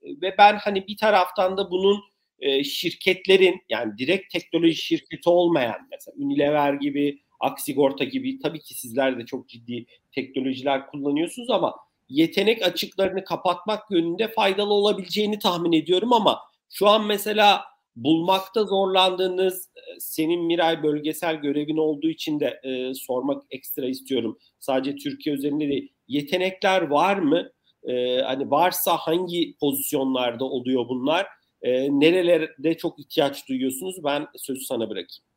[0.04, 2.11] ve ben hani bir taraftan da bunun
[2.42, 9.20] e, şirketlerin yani direkt teknoloji şirketi olmayan mesela Unilever gibi, Aksigorta gibi tabii ki sizler
[9.20, 11.76] de çok ciddi teknolojiler kullanıyorsunuz ama
[12.10, 16.40] yetenek açıklarını kapatmak yönünde faydalı olabileceğini tahmin ediyorum ama
[16.70, 17.62] şu an mesela
[17.96, 24.38] bulmakta zorlandığınız e, senin Miray bölgesel görevin olduğu için de e, sormak ekstra istiyorum.
[24.60, 25.94] Sadece Türkiye üzerinde değil.
[26.08, 27.52] Yetenekler var mı?
[27.84, 31.28] E, hani varsa hangi pozisyonlarda oluyor bunlar?
[31.62, 34.04] E, nerelerde çok ihtiyaç duyuyorsunuz?
[34.04, 35.31] Ben sözü sana bırakayım.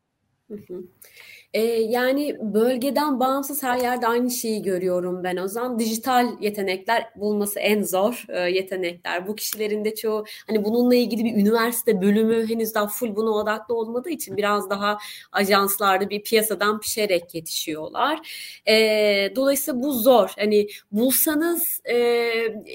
[1.53, 5.79] Ee, yani bölgeden bağımsız her yerde aynı şeyi görüyorum ben o zaman.
[5.79, 9.27] Dijital yetenekler bulması en zor e, yetenekler.
[9.27, 13.75] Bu kişilerin de çoğu hani bununla ilgili bir üniversite bölümü henüz daha full buna odaklı
[13.75, 14.97] olmadığı için biraz daha
[15.31, 18.19] ajanslarda bir piyasadan pişerek yetişiyorlar.
[18.67, 18.75] E,
[19.35, 20.33] dolayısıyla bu zor.
[20.39, 22.29] Hani bulsanız e,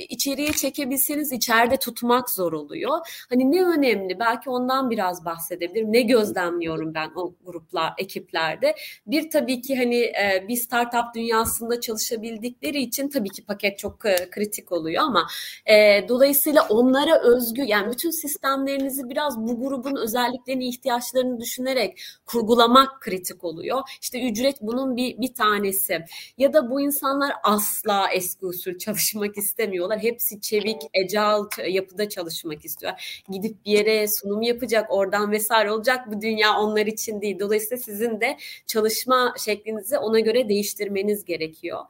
[0.09, 2.99] içeriye çekebilseniz içeride tutmak zor oluyor.
[3.29, 4.19] Hani ne önemli?
[4.19, 5.93] Belki ondan biraz bahsedebilirim.
[5.93, 8.75] Ne gözlemliyorum ben o gruplar, ekiplerde?
[9.07, 14.31] bir tabii ki hani e, bir startup dünyasında çalışabildikleri için tabii ki paket çok e,
[14.31, 15.27] kritik oluyor ama
[15.67, 23.45] e, dolayısıyla onlara özgü yani bütün sistemlerinizi biraz bu grubun özelliklerini ihtiyaçlarını düşünerek kurgulamak kritik
[23.45, 23.81] oluyor.
[24.03, 26.05] İşte ücret bunun bir bir tanesi.
[26.39, 29.99] Ya da bu insanlar asla eski usul çalışmak istemiyorlar.
[29.99, 33.23] Hepsi çevik, agile yapıda çalışmak istiyor.
[33.31, 36.11] Gidip bir yere sunum yapacak, oradan vesaire olacak.
[36.13, 37.39] Bu dünya onlar için değil.
[37.79, 38.37] Sizin de
[38.67, 41.81] çalışma şeklinizi ona göre değiştirmeniz gerekiyor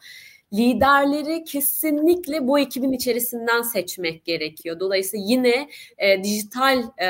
[0.53, 4.81] liderleri kesinlikle bu ekibin içerisinden seçmek gerekiyor.
[4.81, 7.07] Dolayısıyla yine e, dijital e,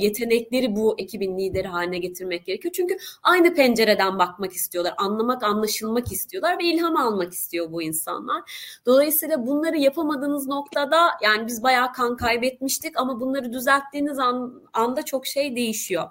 [0.00, 2.74] yetenekleri bu ekibin lideri haline getirmek gerekiyor.
[2.76, 8.42] Çünkü aynı pencereden bakmak istiyorlar, anlamak, anlaşılmak istiyorlar ve ilham almak istiyor bu insanlar.
[8.86, 15.26] Dolayısıyla bunları yapamadığınız noktada yani biz bayağı kan kaybetmiştik ama bunları düzelttiğiniz an, anda çok
[15.26, 16.08] şey değişiyor.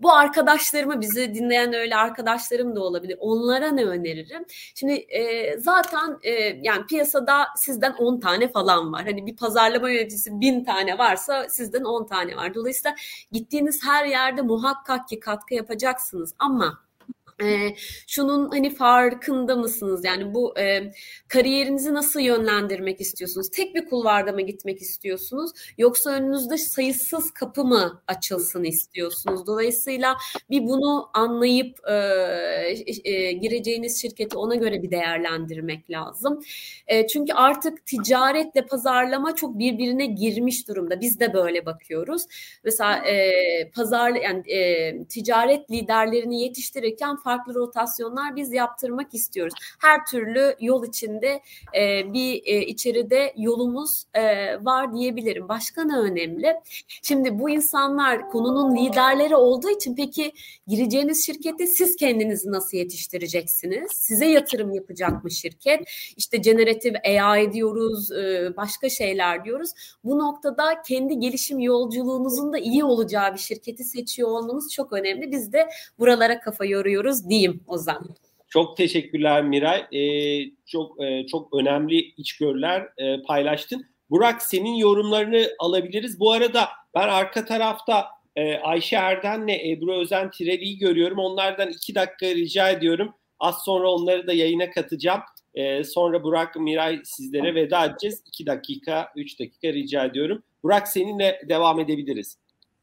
[0.00, 3.16] Bu arkadaşlarımı bizi dinleyen öyle arkadaşlarım da olabilir.
[3.20, 4.44] Onlara ne öneririm?
[4.74, 6.30] Şimdi e, zaten e,
[6.62, 9.04] yani piyasada sizden 10 tane falan var.
[9.04, 12.54] Hani bir pazarlama yöneticisi 1000 tane varsa sizden 10 tane var.
[12.54, 12.96] Dolayısıyla
[13.32, 16.83] gittiğiniz her yerde muhakkak ki katkı yapacaksınız ama
[17.42, 17.68] e,
[18.06, 20.04] şunun hani farkında mısınız?
[20.04, 20.92] Yani bu e,
[21.28, 23.50] kariyerinizi nasıl yönlendirmek istiyorsunuz?
[23.50, 25.50] Tek bir kulvarda mı gitmek istiyorsunuz?
[25.78, 29.46] Yoksa önünüzde sayısız kapı mı açılsın istiyorsunuz?
[29.46, 30.16] Dolayısıyla
[30.50, 31.94] bir bunu anlayıp e,
[33.04, 36.40] e, gireceğiniz şirketi ona göre bir değerlendirmek lazım.
[36.86, 41.00] E, çünkü artık ticaretle pazarlama çok birbirine girmiş durumda.
[41.00, 42.22] Biz de böyle bakıyoruz.
[42.64, 49.54] Mesela e, pazar yani e, ticaret liderlerini yetiştirirken farklı rotasyonlar biz yaptırmak istiyoruz.
[49.80, 51.40] Her türlü yol içinde
[51.76, 54.24] e, bir e, içeride yolumuz e,
[54.64, 55.48] var diyebilirim.
[55.48, 56.54] Başka ne önemli?
[57.02, 60.32] Şimdi bu insanlar konunun liderleri olduğu için peki
[60.66, 63.92] gireceğiniz şirkette siz kendinizi nasıl yetiştireceksiniz?
[63.92, 65.80] Size yatırım yapacak mı şirket?
[66.16, 69.70] İşte generatif AI diyoruz, e, başka şeyler diyoruz.
[70.04, 75.32] Bu noktada kendi gelişim yolculuğunuzun da iyi olacağı bir şirketi seçiyor olmanız çok önemli.
[75.32, 75.68] Biz de
[75.98, 78.08] buralara kafa yoruyoruz diyeyim Ozan.
[78.48, 79.84] Çok teşekkürler Miray.
[79.92, 83.86] Ee, çok e, çok önemli içgörüler e, paylaştın.
[84.10, 86.20] Burak senin yorumlarını alabiliriz.
[86.20, 88.06] Bu arada ben arka tarafta
[88.36, 91.18] e, Ayşe Erden'le Ebru Özen Tireli'yi görüyorum.
[91.18, 93.14] Onlardan iki dakika rica ediyorum.
[93.40, 95.20] Az sonra onları da yayına katacağım.
[95.54, 98.22] E, sonra Burak, Miray sizlere veda edeceğiz.
[98.26, 100.42] İki dakika, üç dakika rica ediyorum.
[100.62, 102.38] Burak seninle devam edebiliriz.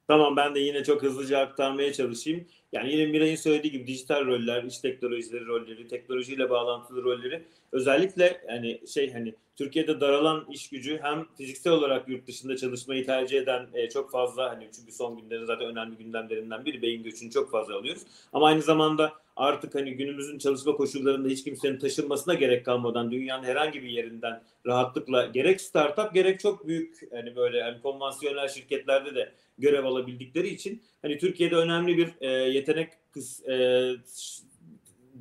[0.07, 2.47] Tamam ben de yine çok hızlıca aktarmaya çalışayım.
[2.71, 8.81] Yani yine Miray'ın söylediği gibi dijital roller, iş teknolojileri rolleri, teknolojiyle bağlantılı rolleri özellikle yani
[8.87, 13.89] şey hani Türkiye'de daralan iş gücü hem fiziksel olarak yurt dışında çalışmayı tercih eden e,
[13.89, 18.01] çok fazla hani çünkü son günlerde zaten önemli gündemlerinden biri beyin göçünü çok fazla alıyoruz.
[18.33, 23.83] Ama aynı zamanda artık hani günümüzün çalışma koşullarında hiç kimsenin taşınmasına gerek kalmadan dünyanın herhangi
[23.83, 29.85] bir yerinden rahatlıkla gerek startup gerek çok büyük hani böyle hani konvansiyonel şirketlerde de görev
[29.85, 33.95] alabildikleri için hani Türkiye'de önemli bir e, yetenek kıs, e,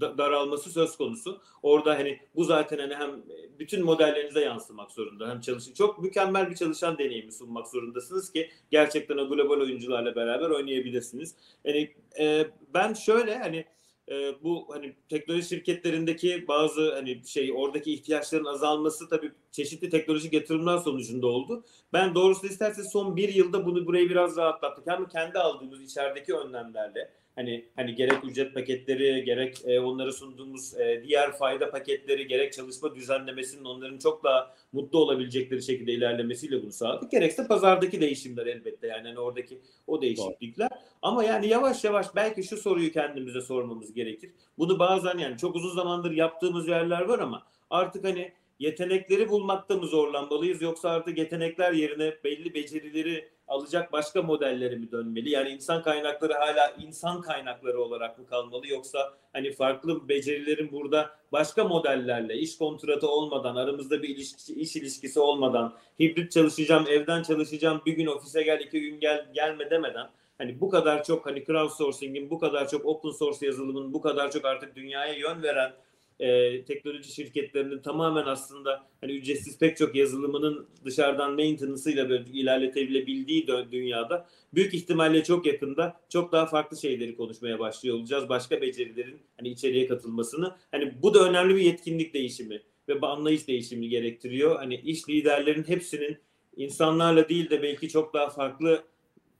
[0.01, 1.41] daralması söz konusu.
[1.63, 3.23] Orada hani bu zaten hani hem
[3.59, 5.31] bütün modellerinize yansımak zorunda.
[5.31, 10.51] Hem çalışın çok mükemmel bir çalışan deneyimi sunmak zorundasınız ki gerçekten o global oyuncularla beraber
[10.51, 11.35] oynayabilirsiniz.
[11.65, 13.65] Yani e, ben şöyle hani
[14.11, 20.79] e, bu hani teknoloji şirketlerindeki bazı hani şey oradaki ihtiyaçların azalması tabii çeşitli teknolojik yatırımlar
[20.79, 21.65] sonucunda oldu.
[21.93, 24.87] Ben doğrusu isterseniz son bir yılda bunu burayı biraz rahatlattık.
[24.87, 31.03] Hem kendi aldığımız içerideki önlemlerle hani hani gerek ücret paketleri gerek e, onlara sunduğumuz e,
[31.07, 37.11] diğer fayda paketleri gerek çalışma düzenlemesinin onların çok daha mutlu olabilecekleri şekilde ilerlemesiyle bunu sağladık.
[37.11, 40.71] Gerekse pazardaki değişimler elbette yani hani oradaki o değişiklikler.
[40.71, 40.79] Doğru.
[41.03, 44.31] Ama yani yavaş yavaş belki şu soruyu kendimize sormamız gerekir.
[44.59, 49.87] Bunu bazen yani çok uzun zamandır yaptığımız yerler var ama artık hani yetenekleri bulmakta mı
[49.87, 55.31] zorlanmalıyız yoksa artık yetenekler yerine belli becerileri alacak başka modelleri mi dönmeli?
[55.31, 61.65] Yani insan kaynakları hala insan kaynakları olarak mı kalmalı yoksa hani farklı becerilerin burada başka
[61.65, 67.93] modellerle iş kontratı olmadan aramızda bir ilişki, iş ilişkisi olmadan hibrit çalışacağım, evden çalışacağım, bir
[67.93, 72.39] gün ofise gel, iki gün gel gelme demeden hani bu kadar çok hani crowdsourcing'in, bu
[72.39, 75.73] kadar çok open source yazılımın, bu kadar çok artık dünyaya yön veren
[76.21, 84.27] e, teknoloji şirketlerinin tamamen aslında hani ücretsiz pek çok yazılımının dışarıdan maintenance'ıyla böyle ilerletebilebildiği dünyada
[84.55, 88.29] büyük ihtimalle çok yakında çok daha farklı şeyleri konuşmaya başlıyor olacağız.
[88.29, 90.57] Başka becerilerin hani içeriye katılmasını.
[90.71, 94.57] Hani bu da önemli bir yetkinlik değişimi ve anlayış değişimi gerektiriyor.
[94.57, 96.19] Hani iş liderlerin hepsinin
[96.57, 98.83] insanlarla değil de belki çok daha farklı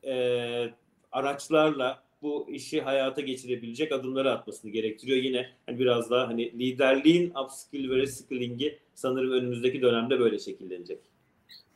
[0.05, 0.15] e,
[1.13, 5.19] araçlarla bu işi hayata geçirebilecek adımları atmasını gerektiriyor.
[5.19, 10.99] Yine hani biraz daha hani liderliğin upskill ve reskilling'i sanırım önümüzdeki dönemde böyle şekillenecek.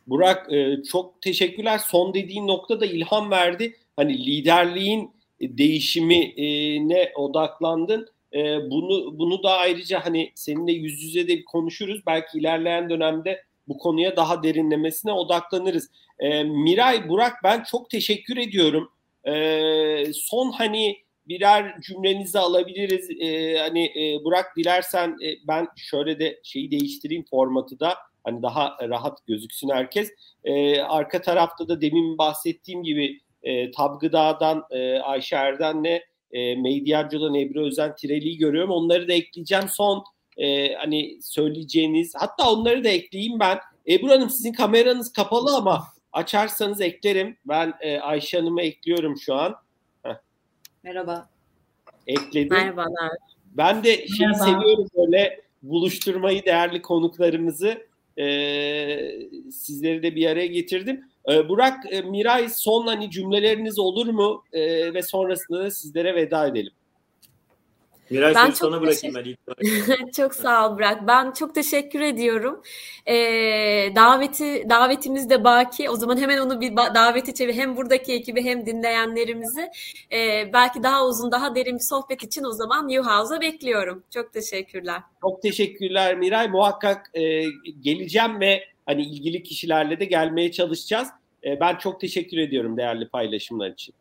[0.07, 1.79] Burak e, çok teşekkürler.
[1.79, 3.77] Son dediğin nokta da ilham verdi.
[3.97, 8.09] Hani liderliğin değişimine odaklandın.
[8.33, 12.01] E, bunu bunu da ayrıca hani seninle yüz yüze de konuşuruz.
[12.07, 15.91] Belki ilerleyen dönemde bu konuya daha derinlemesine odaklanırız.
[16.19, 18.91] E, Miray, Burak ben çok teşekkür ediyorum.
[19.29, 20.97] E, son hani
[21.29, 23.11] birer cümlenizi alabiliriz.
[23.21, 27.95] E, hani e, Burak dilersen e, ben şöyle de şeyi değiştireyim formatı da
[28.25, 30.11] hani daha rahat gözüksün herkes.
[30.45, 36.01] E, arka tarafta da demin bahsettiğim gibi e, Tabgıdağ'dan e, Ayşe Erden'le
[36.33, 38.71] e, Medyacı'dan Ebru Özen Tireli'yi görüyorum.
[38.71, 39.69] Onları da ekleyeceğim.
[39.69, 40.05] Son
[40.37, 43.59] e, hani söyleyeceğiniz hatta onları da ekleyeyim ben.
[43.89, 47.37] Ebru Hanım sizin kameranız kapalı ama Açarsanız eklerim.
[47.45, 49.55] Ben e, Ayşe Hanım'ı ekliyorum şu an.
[50.03, 50.15] Heh.
[50.83, 51.29] Merhaba.
[52.07, 52.57] Ekledim.
[52.57, 53.11] Merhabalar.
[53.57, 54.45] Ben de şeyi Merhaba.
[54.45, 57.87] seviyorum böyle buluşturmayı değerli konuklarımızı
[58.19, 58.27] e,
[59.53, 61.05] sizleri de bir araya getirdim.
[61.31, 64.45] E, Burak, e, Miray son hani cümleleriniz olur mu?
[64.53, 66.73] E, ve sonrasında da sizlere veda edelim.
[68.15, 71.07] Miray ben sana bırakayım ben ilk Çok sağ ol Burak.
[71.07, 72.63] Ben çok teşekkür ediyorum.
[73.07, 73.15] Ee,
[73.97, 75.91] daveti davetimiz de baki.
[75.91, 77.55] O zaman hemen onu bir daveti çevir.
[77.55, 79.71] Hem buradaki ekibi hem dinleyenlerimizi.
[80.13, 84.05] Ee, belki daha uzun, daha derin bir sohbet için o zaman Newhouse'a bekliyorum.
[84.15, 85.01] Çok teşekkürler.
[85.21, 86.49] Çok teşekkürler Miray.
[86.49, 87.43] Muhakkak e,
[87.81, 91.09] geleceğim ve hani ilgili kişilerle de gelmeye çalışacağız.
[91.45, 93.95] E, ben çok teşekkür ediyorum değerli paylaşımlar için.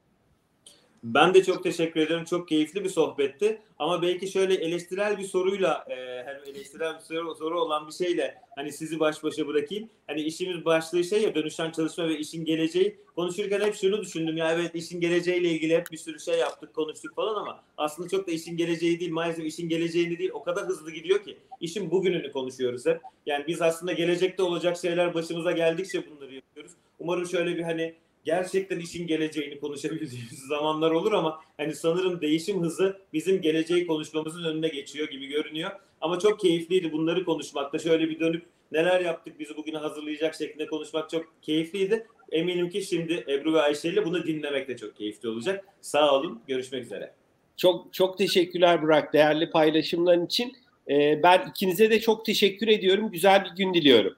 [1.03, 2.25] Ben de çok teşekkür ederim.
[2.25, 3.61] Çok keyifli bir sohbetti.
[3.79, 8.35] Ama belki şöyle eleştirel bir soruyla, e, hani eleştirel bir soru, soru olan bir şeyle
[8.55, 9.89] hani sizi baş başa bırakayım.
[10.07, 12.97] Hani işimiz başlığı şey ya dönüşen çalışma ve işin geleceği.
[13.15, 17.15] Konuşurken hep şunu düşündüm ya evet işin geleceğiyle ilgili hep bir sürü şey yaptık, konuştuk
[17.15, 19.11] falan ama aslında çok da işin geleceği değil.
[19.11, 20.31] Maalesef işin geleceğini değil.
[20.33, 23.01] O kadar hızlı gidiyor ki işin bugününü konuşuyoruz hep.
[23.25, 26.71] Yani biz aslında gelecekte olacak şeyler başımıza geldikçe bunları yapıyoruz.
[26.99, 27.95] Umarım şöyle bir hani
[28.25, 34.67] gerçekten işin geleceğini konuşabildiğimiz zamanlar olur ama hani sanırım değişim hızı bizim geleceği konuşmamızın önüne
[34.67, 35.71] geçiyor gibi görünüyor.
[36.01, 37.79] Ama çok keyifliydi bunları konuşmakta.
[37.79, 42.07] Şöyle bir dönüp neler yaptık bizi bugüne hazırlayacak şeklinde konuşmak çok keyifliydi.
[42.31, 45.65] Eminim ki şimdi Ebru ve Ayşe ile bunu dinlemek de çok keyifli olacak.
[45.81, 46.41] Sağ olun.
[46.47, 47.13] Görüşmek üzere.
[47.57, 50.53] Çok çok teşekkürler Burak değerli paylaşımların için.
[50.89, 53.11] Ee, ben ikinize de çok teşekkür ediyorum.
[53.11, 54.15] Güzel bir gün diliyorum.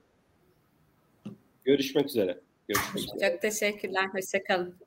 [1.63, 2.39] Görüşmek üzere.
[2.67, 3.31] Görüşmek üzere.
[3.31, 4.09] Çok teşekkürler.
[4.13, 4.84] Hoşçakalın.